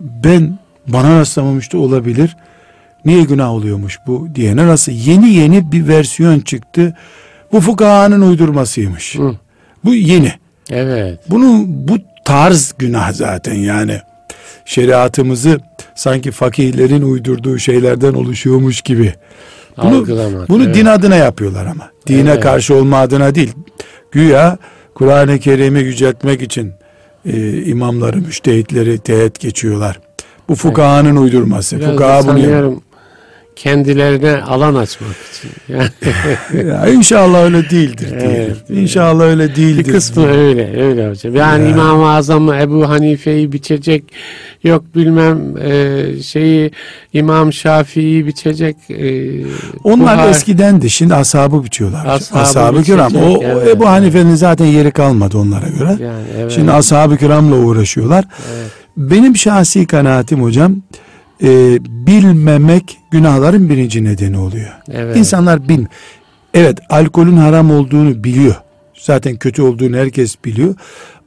[0.00, 2.36] Ben bana rastlamamış da olabilir.
[3.04, 4.92] Niye günah oluyormuş bu diyene nasıl?
[4.92, 6.96] Yeni yeni bir versiyon çıktı.
[7.52, 9.18] Bu fukahanın uydurmasıymış.
[9.18, 9.36] Hı.
[9.84, 10.32] Bu yeni.
[10.70, 11.20] Evet.
[11.28, 14.00] Bunu bu tarz günah zaten yani.
[14.64, 15.60] Şeriatımızı
[15.94, 19.14] sanki fakihlerin uydurduğu şeylerden oluşuyormuş gibi.
[19.82, 20.74] Bunu, Algılamak, bunu evet.
[20.74, 21.90] din adına yapıyorlar ama.
[22.06, 22.42] Dine evet.
[22.42, 23.52] karşı olma adına değil.
[24.10, 24.58] Güya
[24.94, 26.72] Kur'an-ı Kerim'i yüceltmek için
[27.26, 30.00] e, imamları, müştehitleri teğet geçiyorlar.
[30.48, 31.18] Bu fukahanın evet.
[31.18, 31.76] uydurması.
[31.76, 32.80] Biraz Fukaha bunu
[33.56, 35.50] kendilerine alan açmak için.
[35.68, 36.68] Yani.
[36.68, 39.84] ya inşallah öyle değildir evet, İnşallah öyle değildir.
[39.84, 40.34] Bir kısmı diye.
[40.34, 41.34] öyle, öyle hocam.
[41.34, 41.72] Yani, yani.
[41.72, 44.04] İmam-ı Azam'ı Ebu Hanife'yi biçecek,
[44.64, 46.70] yok bilmem e, şeyi
[47.12, 48.76] İmam Şafii'yi biçecek.
[48.90, 49.30] E,
[49.84, 50.90] Onlar Buhar, eskidendi.
[50.90, 52.06] Şimdi ashabı biçiyorlar.
[52.06, 53.14] Ashabı, ashabı kiram.
[53.14, 55.96] O, evet, Ebu Hanife'nin zaten yeri kalmadı onlara göre.
[56.04, 56.52] Yani, evet.
[56.52, 58.24] Şimdi ashab-ı kiramla uğraşıyorlar.
[58.56, 58.70] Evet.
[58.96, 60.76] Benim şahsi kanaatim hocam,
[61.42, 64.72] e, bilmemek günahların birinci nedeni oluyor.
[64.92, 65.16] Evet.
[65.16, 65.84] İnsanlar bil.
[66.54, 68.54] Evet alkolün haram olduğunu biliyor.
[68.94, 70.74] Zaten kötü olduğunu herkes biliyor.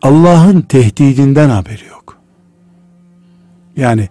[0.02, 1.99] Allah'ın tehdidinden haberi yok.
[3.78, 4.10] Yani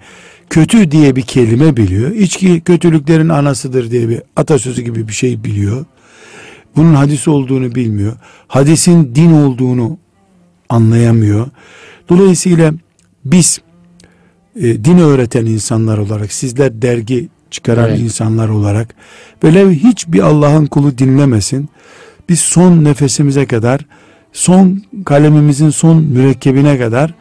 [0.50, 2.10] kötü diye bir kelime biliyor.
[2.10, 5.84] İçki kötülüklerin anasıdır diye bir atasözü gibi bir şey biliyor.
[6.76, 8.16] Bunun hadis olduğunu bilmiyor.
[8.48, 9.98] Hadisin din olduğunu
[10.68, 11.46] anlayamıyor.
[12.08, 12.72] Dolayısıyla
[13.24, 13.60] biz
[14.56, 18.00] e, din öğreten insanlar olarak sizler dergi çıkaran Evet.
[18.00, 18.94] insanlar olarak
[19.42, 21.68] böyle hiçbir Allah'ın kulu dinlemesin.
[22.28, 23.80] Biz son nefesimize kadar
[24.32, 27.14] son kalemimizin son mürekkebine kadar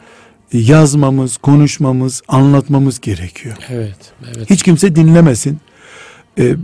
[0.52, 3.56] yazmamız, konuşmamız, anlatmamız gerekiyor.
[3.68, 4.12] Evet.
[4.36, 4.50] Evet.
[4.50, 5.58] Hiç kimse dinlemesin.
[6.38, 6.54] E,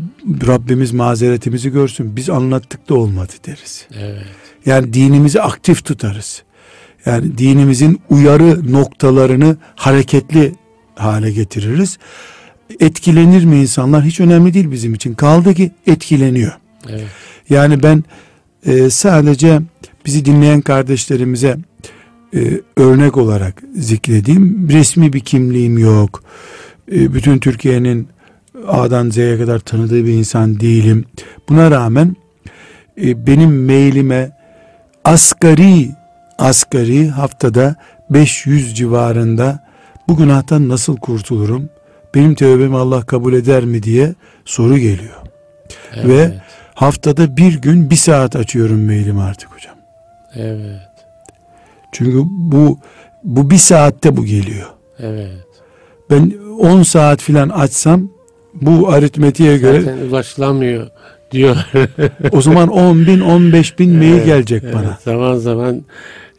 [0.46, 2.16] Rabbimiz mazeretimizi görsün.
[2.16, 3.86] Biz anlattık da olmadı deriz.
[3.98, 4.24] Evet.
[4.66, 6.42] Yani dinimizi aktif tutarız.
[7.06, 10.54] Yani dinimizin uyarı noktalarını hareketli
[10.94, 11.98] hale getiririz.
[12.80, 14.04] Etkilenir mi insanlar?
[14.04, 15.14] Hiç önemli değil bizim için.
[15.14, 16.52] Kaldı ki etkileniyor.
[16.88, 17.06] Evet.
[17.50, 18.04] Yani ben
[18.66, 19.60] e, sadece
[20.06, 21.56] bizi dinleyen kardeşlerimize
[22.34, 24.68] e, örnek olarak zikredeyim.
[24.72, 26.22] Resmi bir kimliğim yok.
[26.92, 28.08] E, bütün Türkiye'nin
[28.68, 31.04] A'dan Z'ye kadar tanıdığı bir insan değilim.
[31.48, 32.16] Buna rağmen
[33.02, 34.30] e, benim mailime
[35.04, 35.90] asgari
[36.38, 37.76] asgari haftada
[38.10, 39.64] 500 civarında
[40.08, 41.68] bu günahtan nasıl kurtulurum?
[42.14, 44.14] Benim tövbemi Allah kabul eder mi diye
[44.44, 45.16] soru geliyor.
[45.94, 46.08] Evet.
[46.08, 46.40] Ve
[46.74, 49.74] haftada bir gün bir saat açıyorum mailimi artık hocam.
[50.34, 50.93] Evet.
[51.94, 52.78] Çünkü bu
[53.24, 54.66] bu bir saatte bu geliyor.
[54.98, 55.30] Evet.
[56.10, 58.08] Ben 10 saat filan açsam
[58.54, 60.86] bu aritmetiğe göre Zaten ulaşılamıyor
[61.30, 61.56] diyor.
[62.32, 64.74] o zaman 10 bin 15 bin mail Evet, gelecek evet.
[64.74, 64.98] bana.
[65.04, 65.82] Zaman zaman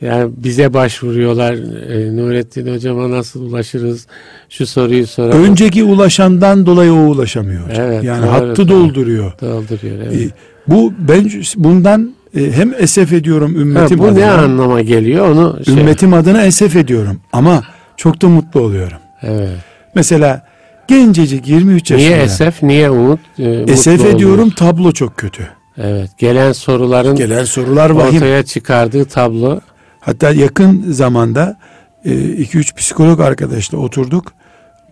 [0.02, 1.54] yani bize başvuruyorlar.
[1.90, 4.08] E, Nurettin hocama nasıl ulaşırız?
[4.50, 5.44] Şu soruyu soralım.
[5.44, 7.70] Önceki ulaşandan dolayı o ulaşamıyor.
[7.76, 8.80] Evet, yani doğru, hattı doğru.
[8.80, 9.32] dolduruyor.
[9.42, 10.00] Dolduruyor.
[10.00, 10.34] E, Evet.
[10.68, 14.34] bu ben bundan e, hem esef ediyorum Ha, ümmetim bu ne adına.
[14.42, 15.74] anlama geliyor onu şey.
[15.74, 17.64] Ümmetim adına esef ediyorum ama
[17.98, 18.98] çok da mutlu oluyorum.
[19.22, 19.50] Evet.
[19.96, 20.46] Mesela
[20.88, 22.10] gencecik 23 yaşında.
[22.10, 23.20] Niye esef, niye umut?
[23.40, 24.56] E, Esef ediyorum oluyor?
[24.56, 25.48] tablo çok kötü.
[25.78, 26.10] Evet.
[26.18, 28.16] Gelen soruların Gelen sorular vahim.
[28.16, 29.60] ortaya çıkardığı tablo.
[30.00, 31.58] Hatta yakın zamanda
[32.06, 34.34] 2-3 psikolog arkadaşla oturduk.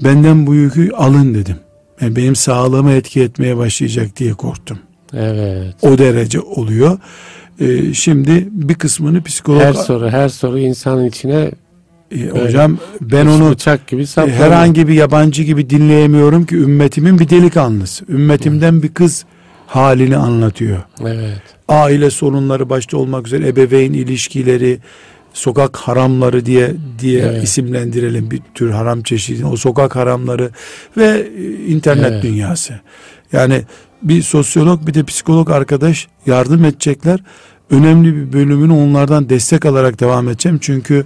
[0.03, 1.57] Benden bu yükü alın dedim.
[2.01, 4.79] Yani benim sağlığıma etki etmeye başlayacak diye korktum.
[5.17, 5.75] Evet.
[5.81, 6.97] O derece oluyor.
[7.59, 9.61] E, şimdi bir kısmını psikolog...
[9.61, 11.51] Her soru, her soru insanın içine
[12.11, 14.39] E, hocam ben onu bıçak gibi e, saplanıyor.
[14.39, 18.05] herhangi bir yabancı gibi dinleyemiyorum ki ümmetimin bir delikanlısı.
[18.09, 19.25] Ümmetimden bir kız
[19.67, 20.77] halini anlatıyor.
[21.01, 21.41] Evet.
[21.69, 24.79] aile sorunları başta olmak üzere ebeveyn ilişkileri,
[25.33, 27.43] sokak haramları diye diye Evet.
[27.43, 29.45] isimlendirelim bir tür haram çeşidi.
[29.45, 30.49] O sokak haramları
[30.97, 32.23] ve e, internet Evet.
[32.23, 32.73] dünyası.
[33.31, 33.61] Yani
[34.03, 37.19] bir sosyolog bir de psikolog arkadaş yardım edecekler.
[37.69, 40.59] Önemli bir bölümünü onlardan destek alarak devam edeceğim.
[40.61, 41.05] Çünkü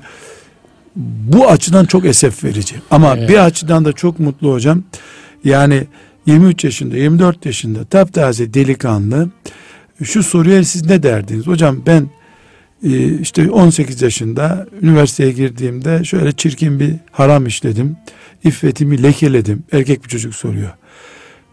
[0.96, 2.76] bu açıdan çok esef verici.
[2.92, 3.30] Ama Evet.
[3.30, 4.84] bir açıdan da çok mutlu hocam.
[5.44, 5.84] Yani
[6.26, 9.30] 23 yaşında, 24 yaşında taptaze delikanlı
[10.04, 11.48] şu soruya siz ne derdiniz?
[11.48, 12.10] Hocam ben
[12.84, 17.98] e, işte 18 yaşında üniversiteye girdiğimde şöyle çirkin bir haram işledim.
[18.44, 19.64] İffetimi lekeledim.
[19.72, 20.72] Erkek bir çocuk soruyor.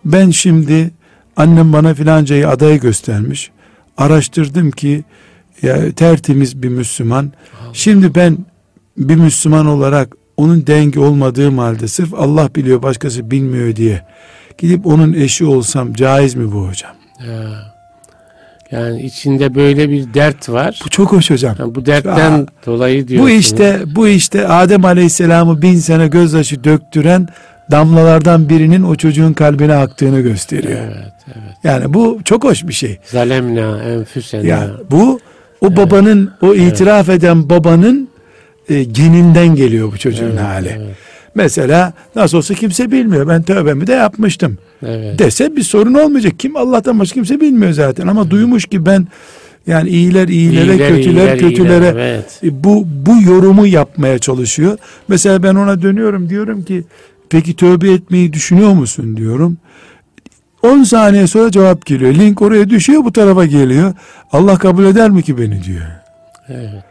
[0.05, 0.90] Ben şimdi
[1.37, 3.51] annem bana filancayı adayı göstermiş.
[3.97, 5.05] Araştırdım ki
[5.62, 7.32] ya, tertemiz bir Müslüman.
[7.72, 8.39] Şimdi ben
[8.97, 14.03] bir Müslüman olarak onun dengi olmadığım halde sırf Allah biliyor başkası bilmiyor diye
[14.59, 16.93] gidip onun eşi olsam caiz mi bu hocam?
[17.28, 17.74] Ya.
[18.70, 20.80] Yani içinde böyle bir dert var.
[20.85, 21.57] Bu çok hoş hocam.
[21.59, 23.35] Yani bu dertten Aa, dolayı diyorsunuz.
[23.35, 27.28] Bu işte bu işte Adem Aleyhisselam'ı bin sene gözyaşı döktüren
[27.70, 30.80] damlalardan birinin o çocuğun kalbine aktığını gösteriyor.
[30.84, 31.56] Evet, evet.
[31.64, 32.98] Yani bu çok hoş bir şey.
[33.04, 34.46] Zalemna, enfüsena.
[34.46, 35.20] Yani bu
[35.60, 38.08] o babanın o itiraf eden babanın
[38.68, 40.68] e, geninden geliyor bu çocuğun Evet, hali.
[40.68, 40.96] Evet,
[41.34, 43.28] Mesela nasıl olsa kimse bilmiyor.
[43.28, 44.58] Ben tövbemi de yapmıştım.
[44.86, 45.18] evet.
[45.18, 46.32] Dese bir sorun olmayacak.
[46.38, 48.06] Kim Allah'tan başka kimse bilmiyor zaten.
[48.06, 49.06] Ama duymuş ki ben
[49.66, 52.40] yani iyiler iyilere, İyiler, kötüler iyiler, kötülere iyiler, evet.
[52.44, 54.78] e, bu bu yorumu yapmaya çalışıyor.
[55.08, 56.84] Mesela ben ona dönüyorum diyorum ki
[57.30, 59.58] peki tövbe etmeyi düşünüyor musun diyorum.
[60.62, 62.14] 10 saniye sonra cevap geliyor.
[62.14, 63.94] Link oraya düşüyor bu tarafa geliyor.
[64.32, 65.86] Allah kabul eder mi ki beni diyor.
[66.48, 66.84] Evet.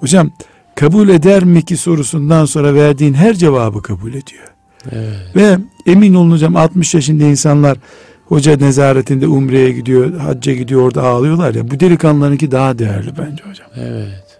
[0.00, 0.30] Hocam
[0.74, 4.44] kabul eder mi ki sorusundan sonra verdiğin her cevabı kabul ediyor.
[4.92, 5.36] Evet.
[5.36, 7.78] Ve emin olun hocam 60 yaşında insanlar
[8.26, 11.70] hoca nezaretinde umreye gidiyor, hacca gidiyor orada ağlıyorlar ya.
[11.70, 13.68] Bu delikanlılarınki daha değerli bence hocam.
[13.76, 14.38] Evet.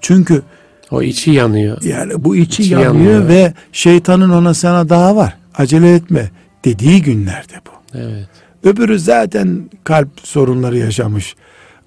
[0.00, 0.42] Çünkü
[0.90, 1.82] O içi yanıyor.
[1.82, 3.28] yani bu içi, İçi yanıyor, yanıyor.
[3.28, 5.36] ve şeytanın ona sana daha var.
[5.54, 6.30] Acele etme
[6.64, 7.98] dediği günlerde bu.
[7.98, 8.28] Evet.
[8.64, 11.34] Öbürü zaten kalp sorunları yaşamış.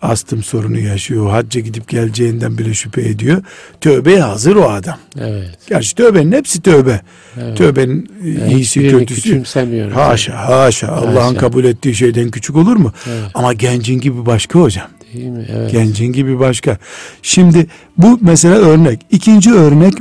[0.01, 1.29] Astım sorunu yaşıyor.
[1.29, 3.43] Hacca gidip geleceğinden bile şüphe ediyor.
[3.81, 4.97] Tövbeye hazır o adam.
[5.19, 5.57] Evet.
[5.69, 7.01] Gerçi tövbenin hepsi tövbe.
[7.41, 7.57] evet.
[7.57, 9.29] Tövbenin e, Yani iyisi kötüsü.
[9.93, 12.93] Haşa haşa Allah'ın kabul ettiği şeyden küçük olur mu?
[13.09, 13.31] Evet.
[13.33, 14.87] Ama gencin gibi başka hocam.
[15.13, 15.45] Değil mi?
[15.51, 15.71] Evet.
[15.71, 16.77] Gencin gibi başka.
[17.21, 18.99] Şimdi bu mesela örnek.
[19.11, 19.93] İkinci örnek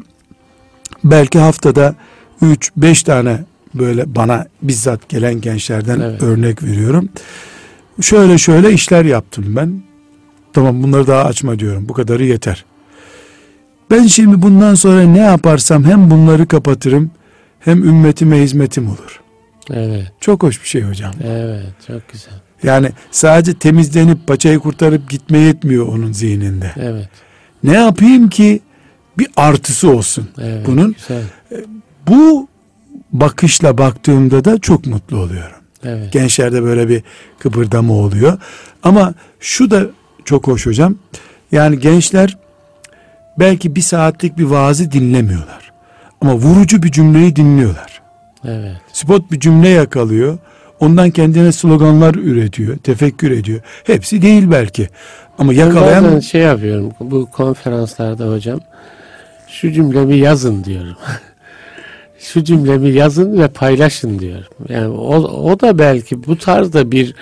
[1.04, 1.94] Belki haftada
[2.42, 3.38] 3-5 tane
[3.74, 6.22] böyle bana bizzat gelen gençlerden Evet.
[6.22, 7.08] örnek veriyorum.
[8.00, 9.82] Şöyle şöyle işler yaptım ben.
[10.52, 11.88] Tamam bunları daha açma diyorum.
[11.88, 12.64] Bu kadarı yeter.
[13.90, 17.10] Ben şimdi bundan sonra ne yaparsam hem bunları kapatırım
[17.60, 19.20] hem ümmetime hizmetim olur.
[19.70, 20.12] Evet.
[20.20, 21.12] Çok hoş bir şey hocam.
[21.24, 21.64] Evet.
[21.86, 22.34] Çok güzel.
[22.62, 26.72] Yani sadece temizlenip paçayı kurtarıp gitme yetmiyor onun zihninde.
[26.76, 27.08] Evet.
[27.64, 28.60] Ne yapayım ki
[29.18, 30.28] bir artısı olsun.
[30.42, 30.66] Evet.
[30.66, 31.22] Bunun Güzel.
[32.08, 32.48] bu
[33.12, 35.56] bakışla baktığımda da çok mutlu oluyorum.
[35.84, 36.12] Evet.
[36.12, 37.02] Gençlerde böyle bir
[37.38, 38.38] kıpırdama oluyor.
[38.82, 39.82] Ama şu da
[40.24, 40.94] çok hoş hocam.
[41.52, 42.36] Yani gençler
[43.38, 45.72] belki bir saatlik bir vaazı dinlemiyorlar.
[46.20, 48.02] Ama vurucu bir cümleyi dinliyorlar.
[48.44, 48.76] Evet.
[48.92, 50.38] Spot bir cümle yakalıyor.
[50.80, 53.60] Ondan kendine sloganlar üretiyor, tefekkür ediyor.
[53.84, 54.88] Hepsi değil belki.
[55.38, 58.60] Ama Ben yakalayan bazen şey yapıyorum bu konferanslarda hocam
[59.48, 60.96] şu cümlemi yazın diyorum.
[62.18, 64.52] şu cümlemi yazın ve paylaşın diyorum.
[64.68, 65.16] Yani o,
[65.50, 67.14] o da belki bu tarzda bir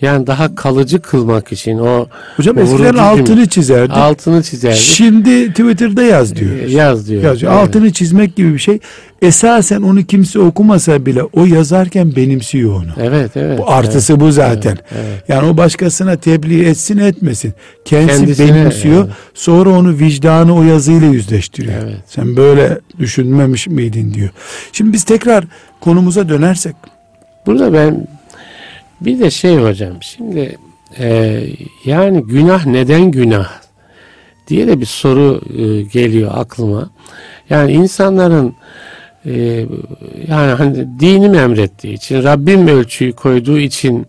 [0.00, 3.92] yani daha kalıcı kılmak için o hocam eskiden altını cümle- çizerdi.
[3.92, 4.78] altını çizerdik.
[4.78, 6.50] Şimdi Twitter'da yaz diyor.
[6.68, 7.22] Yaz diyor.
[7.22, 7.52] Yazıyor.
[7.52, 7.62] Evet.
[7.62, 8.78] Altını çizmek gibi bir şey.
[9.22, 12.90] Esasen onu kimse okumasa bile o yazarken benimsiyor onu.
[13.00, 13.58] Evet evet.
[13.58, 14.70] Bu artısı bu zaten.
[14.70, 15.24] Evet, evet.
[15.28, 17.52] Yani o başkasına tebliğ etsin etmesin.
[17.84, 19.04] Kendisi Kendisine, benimsiyor.
[19.04, 19.14] evet.
[19.34, 21.82] Sonra onu vicdanı o yazıyla yüzleştiriyor.
[21.82, 21.96] Evet.
[22.06, 24.28] Sen böyle düşünmemiş miydin diyor.
[24.72, 25.44] Şimdi biz tekrar
[25.80, 26.74] konumuza dönersek.
[27.46, 28.06] Burada ben
[29.00, 30.58] bir de şey hocam şimdi
[30.98, 31.40] e,
[31.84, 33.48] yani günah neden günah
[34.48, 36.90] diye de bir soru e, geliyor aklıma.
[37.50, 38.54] Yani insanların
[39.26, 39.64] e,
[40.28, 44.06] yani hani dinim emrettiği için Rabbim ölçüyü koyduğu için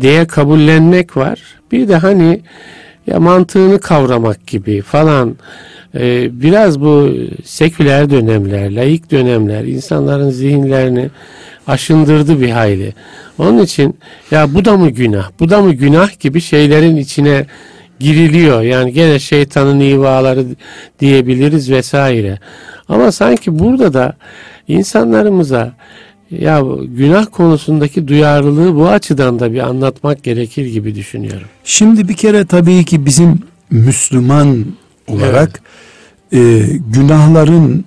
[0.00, 1.40] diye kabullenmek var.
[1.72, 2.40] Bir de hani
[3.06, 5.36] ya mantığını kavramak gibi falan
[5.94, 7.10] e, biraz bu
[7.44, 11.10] seküler dönemler, laik dönemler insanların zihinlerini
[11.66, 12.94] aşındırdı bir hayli.
[13.38, 13.98] Onun için
[14.30, 17.46] ya bu da mı günah, bu da mı günah gibi şeylerin içine
[18.00, 18.62] giriliyor.
[18.62, 20.44] Yani gene şeytanın ivaları
[21.00, 22.38] diyebiliriz vesaire.
[22.88, 24.16] Ama sanki burada da
[24.68, 25.72] insanlarımıza
[26.30, 26.62] ya
[26.96, 31.48] günah konusundaki duyarlılığı bu açıdan da bir anlatmak gerekir gibi düşünüyorum.
[31.64, 33.38] Şimdi bir kere tabii ki bizim
[33.70, 34.66] Müslüman
[35.08, 35.62] olarak
[36.32, 36.38] e,
[36.94, 37.84] günahların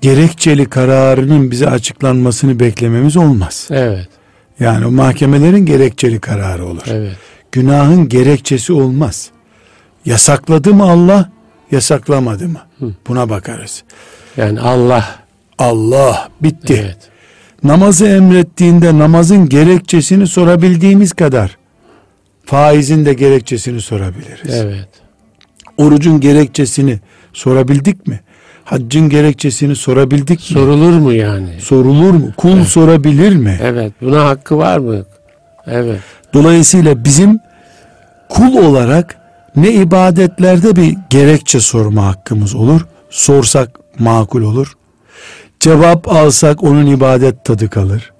[0.00, 3.68] gerekçeli kararının bize açıklanmasını beklememiz olmaz.
[3.70, 4.08] Evet,
[4.60, 6.82] Yani o mahkemelerin gerekçeli kararı olur.
[6.86, 7.16] evet,
[7.52, 9.30] Günahın gerekçesi olmaz.
[10.06, 11.30] Yasakladı mı Allah,
[11.70, 12.60] yasaklamadı mı?
[12.78, 12.92] Hı.
[13.08, 13.82] Buna bakarız.
[14.36, 15.04] yani Allah.
[15.58, 16.78] Allah bitti.
[16.84, 16.96] Evet,
[17.64, 21.58] Namazı emrettiğinde namazın gerekçesini sorabildiğimiz kadar
[22.44, 24.54] faizin de gerekçesini sorabiliriz.
[24.54, 24.88] evet,
[25.76, 27.00] Orucun gerekçesini
[27.32, 28.20] sorabildik mi?
[28.70, 30.44] Haccın gerekçesini sorabildik mi?
[30.46, 31.60] sorulur mu yani?
[31.60, 32.32] Sorulur mu?
[32.36, 33.58] Kul sorabilir mi?
[33.62, 35.04] Evet, buna hakkı var mı?
[35.66, 36.00] Evet,
[36.34, 37.40] Dolayısıyla bizim
[38.28, 39.16] kul olarak
[39.56, 42.86] ne ibadetlerde bir gerekçe sorma hakkımız olur.
[43.10, 44.76] Sorsak makul olur.
[45.60, 48.12] Cevap alsak onun ibadet tadı kalır.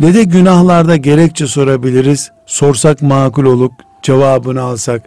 [0.00, 2.30] Ne de günahlarda gerekçe sorabiliriz.
[2.46, 5.02] Sorsak makul olup cevabını alsak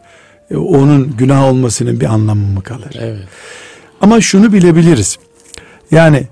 [0.52, 2.96] e, onun günah olmasının bir anlamı mı kalır?
[3.00, 3.24] evet,
[4.02, 5.18] Ama şunu bilebiliriz.
[5.92, 6.28] Yani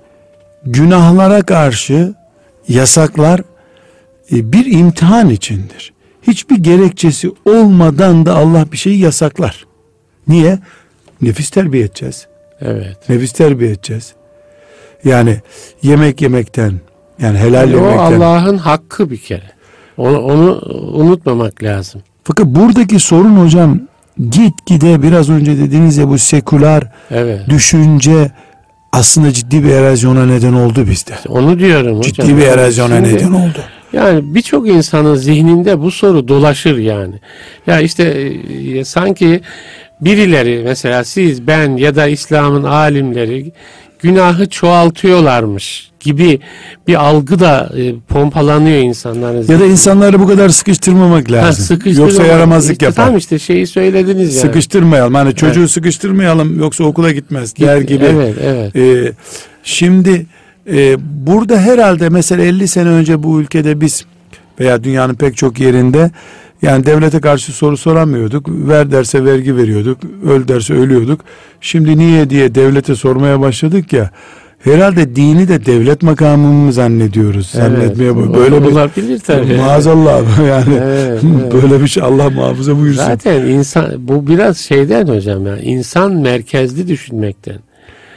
[0.66, 2.13] günahlara karşı
[2.68, 3.41] yasaklar
[4.32, 5.93] e, bir imtihan içindir.
[6.22, 9.66] Hiçbir gerekçesi olmadan da Allah bir şeyi yasaklar.
[10.28, 10.59] Niye?
[11.22, 12.28] Nefis terbiye edeceğiz.
[12.61, 13.09] evet.
[13.09, 14.13] Nefis terbiye edeceğiz.
[15.03, 15.41] Yani
[15.82, 16.74] yemek yemekten
[17.20, 18.22] yani helal Yani o yemekten.
[18.22, 19.51] Allah'ın hakkı bir kere.
[19.97, 20.61] Onu, onu
[20.93, 22.01] unutmamak lazım.
[22.24, 23.80] Fakat buradaki sorun hocam
[24.20, 27.39] gitgide biraz önce dediğiniz ya bu seküler Evet.
[27.49, 28.32] düşünce
[28.91, 31.11] aslında ciddi bir erozyona neden oldu bizde.
[31.28, 32.11] Onu diyorum hocam.
[32.28, 33.59] Ciddi bir erozyona Şimdi- neden oldu.
[33.93, 37.16] Yani birçok insanın zihninde bu soru dolaşır yani.
[37.68, 39.41] Ya işte e, sanki
[40.01, 43.51] birileri mesela siz ben ya da İslam'ın alimleri
[43.99, 46.39] günahı çoğaltıyorlarmış gibi
[46.88, 51.66] bir algı da e, pompalanıyor insanların Ya da insanları bu kadar sıkıştırmamak Ha, lazım.
[51.78, 53.06] sıkıştırma- Yoksa yaramazlık işte yapar.
[53.06, 54.41] Tam işte şeyi söylediniz yani.
[54.47, 55.14] Sıkıştırmayalım.
[55.14, 58.06] Hani çocuğu sıkıştırmayalım yoksa okula gitmez der gibi.
[58.06, 58.76] Evet, evet.
[58.76, 59.12] Ee,
[59.64, 60.26] şimdi
[60.72, 60.95] e,
[61.28, 64.06] burada herhalde mesela 50 sene önce bu ülkede biz
[64.60, 66.12] veya dünyanın pek çok yerinde
[66.62, 68.45] yani devlete karşı soru soramıyorduk.
[68.49, 69.97] Ver derse vergi veriyorduk.
[70.26, 71.22] Öl derse ölüyorduk.
[71.62, 74.10] Şimdi niye diye devlete sormaya başladık ya.
[74.60, 77.47] Herhalde dini de devlet makamı mı zannediyoruz?
[77.49, 79.58] Zannetmeye Evet, bu- böyle bir olabilir tabii.
[79.58, 81.53] maazallah yani Evet, evet.
[81.64, 83.03] böyle bir şey Allah muhafaza buyursun.
[83.03, 87.56] Zaten insan bu biraz şeyden hocam ya insan merkezli düşünmekten.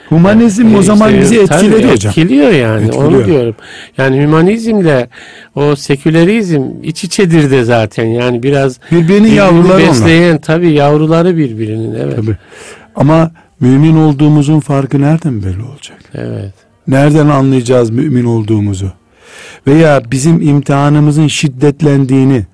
[0.09, 2.11] Humanizm o E, zaman işte, bizi tabii etkiledi hocam.
[2.11, 3.09] Etkiliyor yani Etkiliyor.
[3.12, 3.55] onu diyorum.
[3.99, 5.09] Yani hümanizmle
[5.55, 9.89] o sekülerizm iç içedir de zaten yani biraz Birbirinin birbirini yavruları onlar.
[9.89, 12.16] besleyen tabii yavruları birbirinin evet.
[12.16, 12.36] Tabii.
[12.97, 13.30] Ama
[13.61, 15.98] mümin olduğumuzun farkı nereden belli olacak?
[16.14, 16.52] Evet.
[16.88, 18.92] Nereden anlayacağız mümin olduğumuzu?
[19.66, 22.46] Veya bizim imtihanımızın şiddetlendiğini,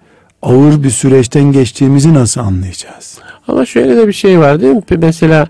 [0.43, 3.19] ağır bir süreçten geçtiğimizi nasıl anlayacağız?
[3.49, 4.83] Ama şöyle de bir şey var değil mi?
[4.99, 5.47] Mesela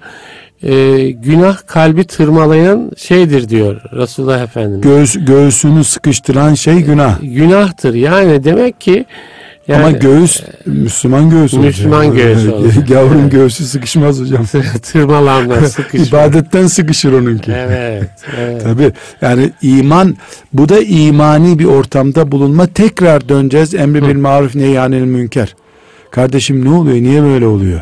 [0.63, 4.83] e, günah kalbi tırmalayan şeydir diyor Resulullah Efendimiz.
[4.83, 7.19] Göğüs, göğsünü sıkıştıran şey günah.
[7.23, 9.05] Günahtır yani demek ki
[9.69, 11.75] yani Ama göğüs Müslüman göğsü olacak.
[11.75, 12.91] Müslüman göğsü olacak.
[12.91, 13.33] Yavrun Evet.
[13.33, 14.47] göğsü sıkışmaz hocam.
[14.83, 16.19] tırmalanma, sıkışma.
[16.19, 17.53] İbadetten sıkışır onunki.
[17.53, 18.63] Evet, evet.
[18.63, 18.93] Tabi
[19.23, 20.17] yani iman
[20.53, 25.55] bu da imani bir ortamda bulunma tekrar döneceğiz emri bil maruf nehyanil münker.
[26.11, 27.81] Kardeşim ne oluyor niye böyle oluyor?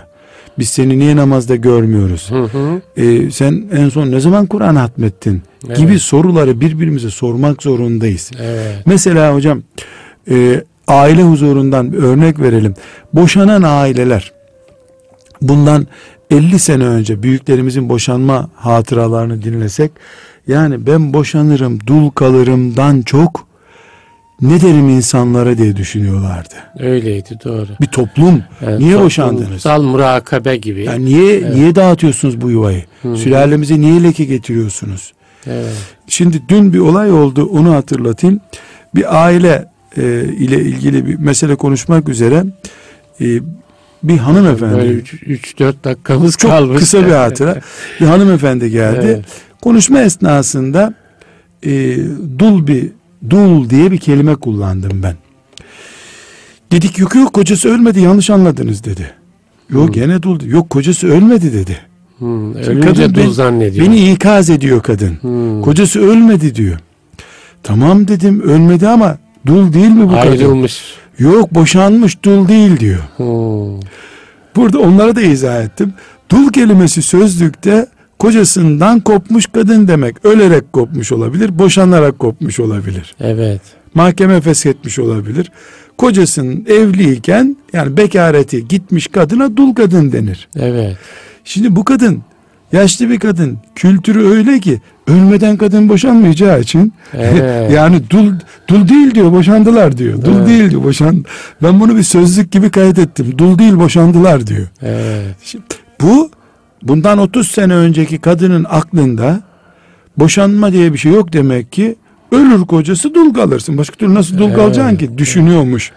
[0.58, 2.30] Biz seni niye namazda görmüyoruz?
[2.30, 2.80] Hı hı.
[2.96, 5.42] Ee, sen en son ne zaman Kur'an hatmettin?
[5.66, 5.76] Evet.
[5.76, 8.30] Gibi soruları birbirimize sormak zorundayız.
[8.42, 8.76] Evet.
[8.86, 9.62] Mesela hocam
[10.30, 12.74] e, aile huzurundan bir örnek verelim.
[13.12, 14.32] Boşanan aileler
[15.42, 15.86] bundan
[16.30, 19.90] 50 sene önce büyüklerimizin boşanma hatıralarını dinlesek
[20.46, 23.46] yani ben boşanırım dul kalırımdan çok
[24.40, 26.54] ne derim insanlara diye düşünüyorlardı.
[26.78, 27.68] Öyleydi doğru.
[27.80, 29.42] Bir toplum Yani niye boşandınız?
[29.42, 30.84] toplumsal murakabe gibi.
[30.84, 32.84] Yani niye niye dağıtıyorsunuz bu yuvayı?
[33.02, 35.12] Sülalemize niye leke getiriyorsunuz?
[35.46, 35.72] Evet.
[36.06, 38.40] Şimdi dün bir olay oldu onu hatırlatayım.
[38.94, 42.44] Bir aile e, ile ilgili bir mesele konuşmak üzere
[43.20, 43.26] e,
[44.02, 46.78] bir hanımefendi Böyle 3-4 dakikamız çok kalmış.
[46.78, 47.60] kısa bir hatıra
[48.00, 49.06] bir hanımefendi geldi.
[49.06, 49.24] Evet.
[49.60, 50.94] Konuşma esnasında
[51.66, 51.96] e,
[52.38, 52.88] dul bir
[53.30, 55.16] dul diye bir kelime kullandım ben.
[56.72, 59.10] Dedik yok yok kocası ölmedi yanlış anladınız dedi.
[59.70, 61.78] Yok gene dul yok kocası ölmedi dedi.
[62.18, 63.86] Hmm, ölünce kadın dul zannediyor.
[63.86, 65.18] Beni ikaz ediyor kadın.
[65.20, 65.62] Hmm.
[65.62, 66.78] Kocası ölmedi diyor.
[67.62, 70.30] Tamam dedim ölmedi ama dul değil mi bu kadın?
[70.30, 70.94] Ayrılmış.
[71.18, 73.00] Yok boşanmış dul değil diyor.
[73.16, 73.80] Hmm.
[74.56, 75.94] Burada onlara da izah ettim.
[76.30, 77.86] Dul kelimesi sözlükte
[78.18, 80.24] kocasından kopmuş kadın demek.
[80.24, 83.14] Ölerek kopmuş olabilir, boşanarak kopmuş olabilir.
[83.20, 83.60] Evet.
[83.94, 85.52] Mahkeme feshetmiş olabilir.
[85.98, 90.48] Kocasının evliyken yani bekareti gitmiş kadına dul kadın denir.
[90.56, 90.96] Evet.
[91.44, 92.22] Şimdi bu kadın
[92.72, 97.70] yaşlı bir kadın kültürü öyle ki ölmeden kadın boşanmayacağı için Evet.
[97.72, 98.32] yani dul
[98.68, 100.24] dul değil diyor boşandılar diyor.
[100.24, 100.48] Dul Evet.
[100.48, 101.24] değil diyor boşan.
[101.62, 103.38] Ben bunu bir sözlük gibi kaydettim.
[103.38, 104.66] Dul değil boşandılar diyor.
[104.82, 105.36] Evet.
[105.44, 105.64] Şimdi
[106.00, 106.30] bu
[106.82, 109.40] bundan 30 sene önceki kadının aklında
[110.16, 111.96] boşanma diye bir şey yok demek ki
[112.32, 113.78] ölür kocası dul kalırsın.
[113.78, 114.56] Başka türlü nasıl dul Evet.
[114.56, 115.92] kalacaksın ki düşünüyormuş.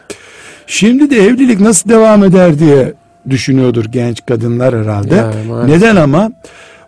[0.67, 2.93] Şimdi de evlilik nasıl devam eder diye
[3.30, 5.15] düşünüyordur genç kadınlar herhalde.
[5.15, 5.76] Yani maalesef.
[5.82, 6.32] Neden ama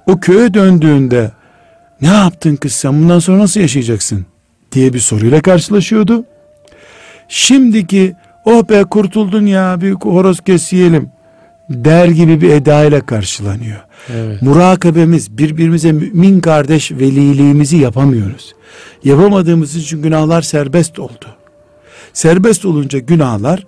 [0.08, 1.32] o köye döndüğünde
[2.02, 4.26] ne yaptın kız sen bundan sonra nasıl yaşayacaksın
[4.72, 6.24] diye bir soruyla karşılaşıyordu.
[7.28, 11.10] Şimdiki oh be kurtuldun ya bir horoz kes yiyelim
[11.70, 13.80] der gibi bir edayla karşılanıyor.
[14.14, 14.42] Evet.
[14.42, 18.56] Murakabemiz birbirimize mümin kardeş veliliğimizi yapamıyoruz.
[19.04, 21.26] Yapamadığımız için günahlar serbest oldu.
[22.14, 23.68] Serbest olunca günahlar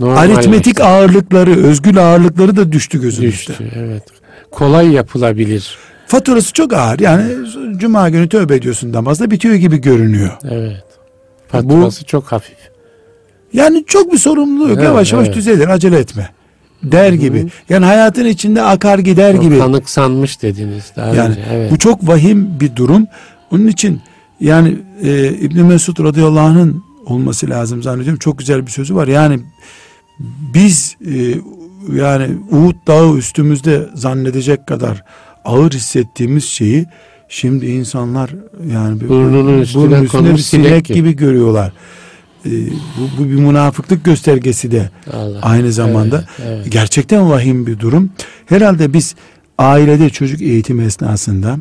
[0.00, 0.38] Normalleşti.
[0.38, 3.36] aritmetik ağırlıkları, özgül ağırlıkları da düştü gözümüzde.
[3.36, 3.70] düştü.
[3.74, 4.02] Evet.
[4.50, 5.78] Kolay yapılabilir.
[6.06, 6.98] Faturası çok ağır.
[6.98, 7.24] Yani
[7.76, 10.30] cuma günü tövbe ediyorsun namazda bitiyor gibi görünüyor.
[10.50, 10.84] Evet.
[11.48, 12.56] Faturası çok hafif.
[13.52, 14.78] Yani çok bir sorumluluğu yok.
[14.78, 15.36] Evet, yavaş yavaş evet.
[15.36, 16.30] düzelir acele etme.
[16.82, 17.46] Der gibi.
[17.68, 19.58] Yani hayatın içinde akar gider O gibi.
[19.58, 21.40] Kanıksanmış dediniz daha Yani önce.
[21.52, 21.72] Evet.
[21.72, 23.06] bu çok vahim bir durum.
[23.50, 24.00] Onun için
[24.40, 28.18] yani e, İbn Mesud radıyallahu anh'ın olması lazım zannediyorum.
[28.18, 29.08] Çok güzel bir sözü var.
[29.08, 29.40] Yani
[30.54, 31.34] biz e,
[31.94, 35.04] yani Uhud dağı üstümüzde zannedecek kadar
[35.44, 36.86] ağır hissettiğimiz şeyi
[37.28, 38.30] şimdi insanlar
[38.72, 40.98] yani Burnunun üstüne burnun bir sinek sinek gibi.
[40.98, 41.16] gibi.
[41.16, 41.72] görüyorlar.
[42.46, 45.38] E, bu, bu bir münafıklık göstergesi de Allah.
[45.42, 46.24] aynı zamanda.
[46.38, 46.72] Evet, evet.
[46.72, 48.10] Gerçekten vahim bir durum.
[48.46, 49.14] Herhalde biz
[49.58, 51.58] ailede çocuk eğitim esnasında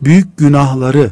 [0.00, 1.10] büyük günahları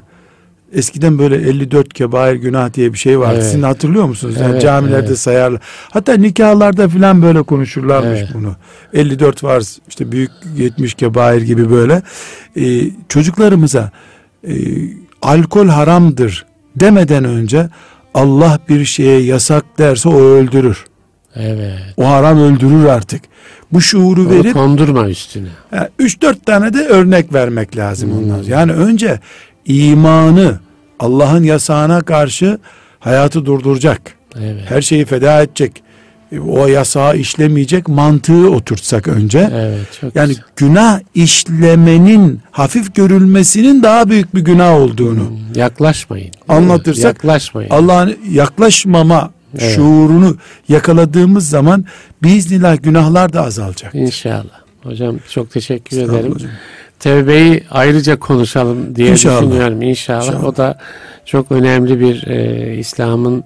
[0.72, 3.34] eskiden böyle 54 kebair günah diye bir şey vardı.
[3.34, 3.44] Evet.
[3.44, 4.34] Sizin hatırlıyor musunuz?
[4.40, 5.18] Yani Evet, camilerde evet.
[5.18, 5.60] sayarlar.
[5.90, 8.30] Hatta nikahlarda filan böyle konuşurlarmış Evet.
[8.34, 8.56] bunu.
[8.92, 12.02] 54 var işte büyük 70 kebair gibi böyle.
[12.56, 13.90] Ee, çocuklarımıza
[14.48, 14.52] e,
[15.22, 16.46] alkol haramdır
[16.76, 17.68] demeden önce
[18.14, 20.84] Allah bir şeye yasak derse o öldürür.
[21.36, 21.78] Evet.
[21.96, 23.22] O haram öldürür artık.
[23.72, 25.48] Bu şuuru Onu verip kondurma üstüne.
[25.98, 28.18] 3-4 tane de örnek vermek lazım Hmm.
[28.18, 28.42] ondan.
[28.42, 29.20] Yani önce
[29.66, 30.58] imanı
[31.00, 32.58] Allah'ın yasağına karşı
[33.00, 34.00] hayatı durduracak.
[34.40, 34.62] Evet.
[34.68, 35.82] Her şeyi feda edecek.
[36.32, 39.50] e, o yasağı işlemeyecek mantığı oturtsak önce.
[39.54, 40.44] Evet, çok Yani güzel.
[40.56, 46.30] günah işlemenin hafif görülmesinin daha büyük bir günah olduğunu yaklaşmayın.
[46.48, 47.70] Anlatırsak yaklaşmayın.
[47.70, 49.74] Allah'ın yaklaşmama Evet.
[49.76, 50.36] şuurunu
[50.68, 51.84] yakaladığımız zaman
[52.22, 53.94] biiznillah günahlar da azalacak.
[53.94, 54.60] İnşallah.
[54.82, 56.32] Hocam çok teşekkür ederim.
[56.34, 56.50] hocam.
[57.00, 59.42] Tevbeyi ayrıca konuşalım diye İnşallah.
[59.42, 60.26] düşünüyorum inşallah.
[60.26, 60.44] İnşallah.
[60.44, 60.78] O da
[61.24, 63.44] çok önemli bir e, İslam'ın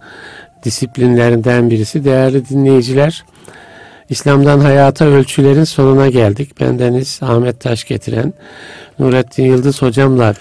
[0.65, 2.05] disiplinlerinden birisi.
[2.05, 3.25] Değerli dinleyiciler,
[4.11, 6.61] İslam'dan hayata ölçülerin sonuna geldik.
[6.61, 8.33] Bendeniz Ahmet Taş getiren
[8.99, 10.35] Nurettin Yıldız hocamla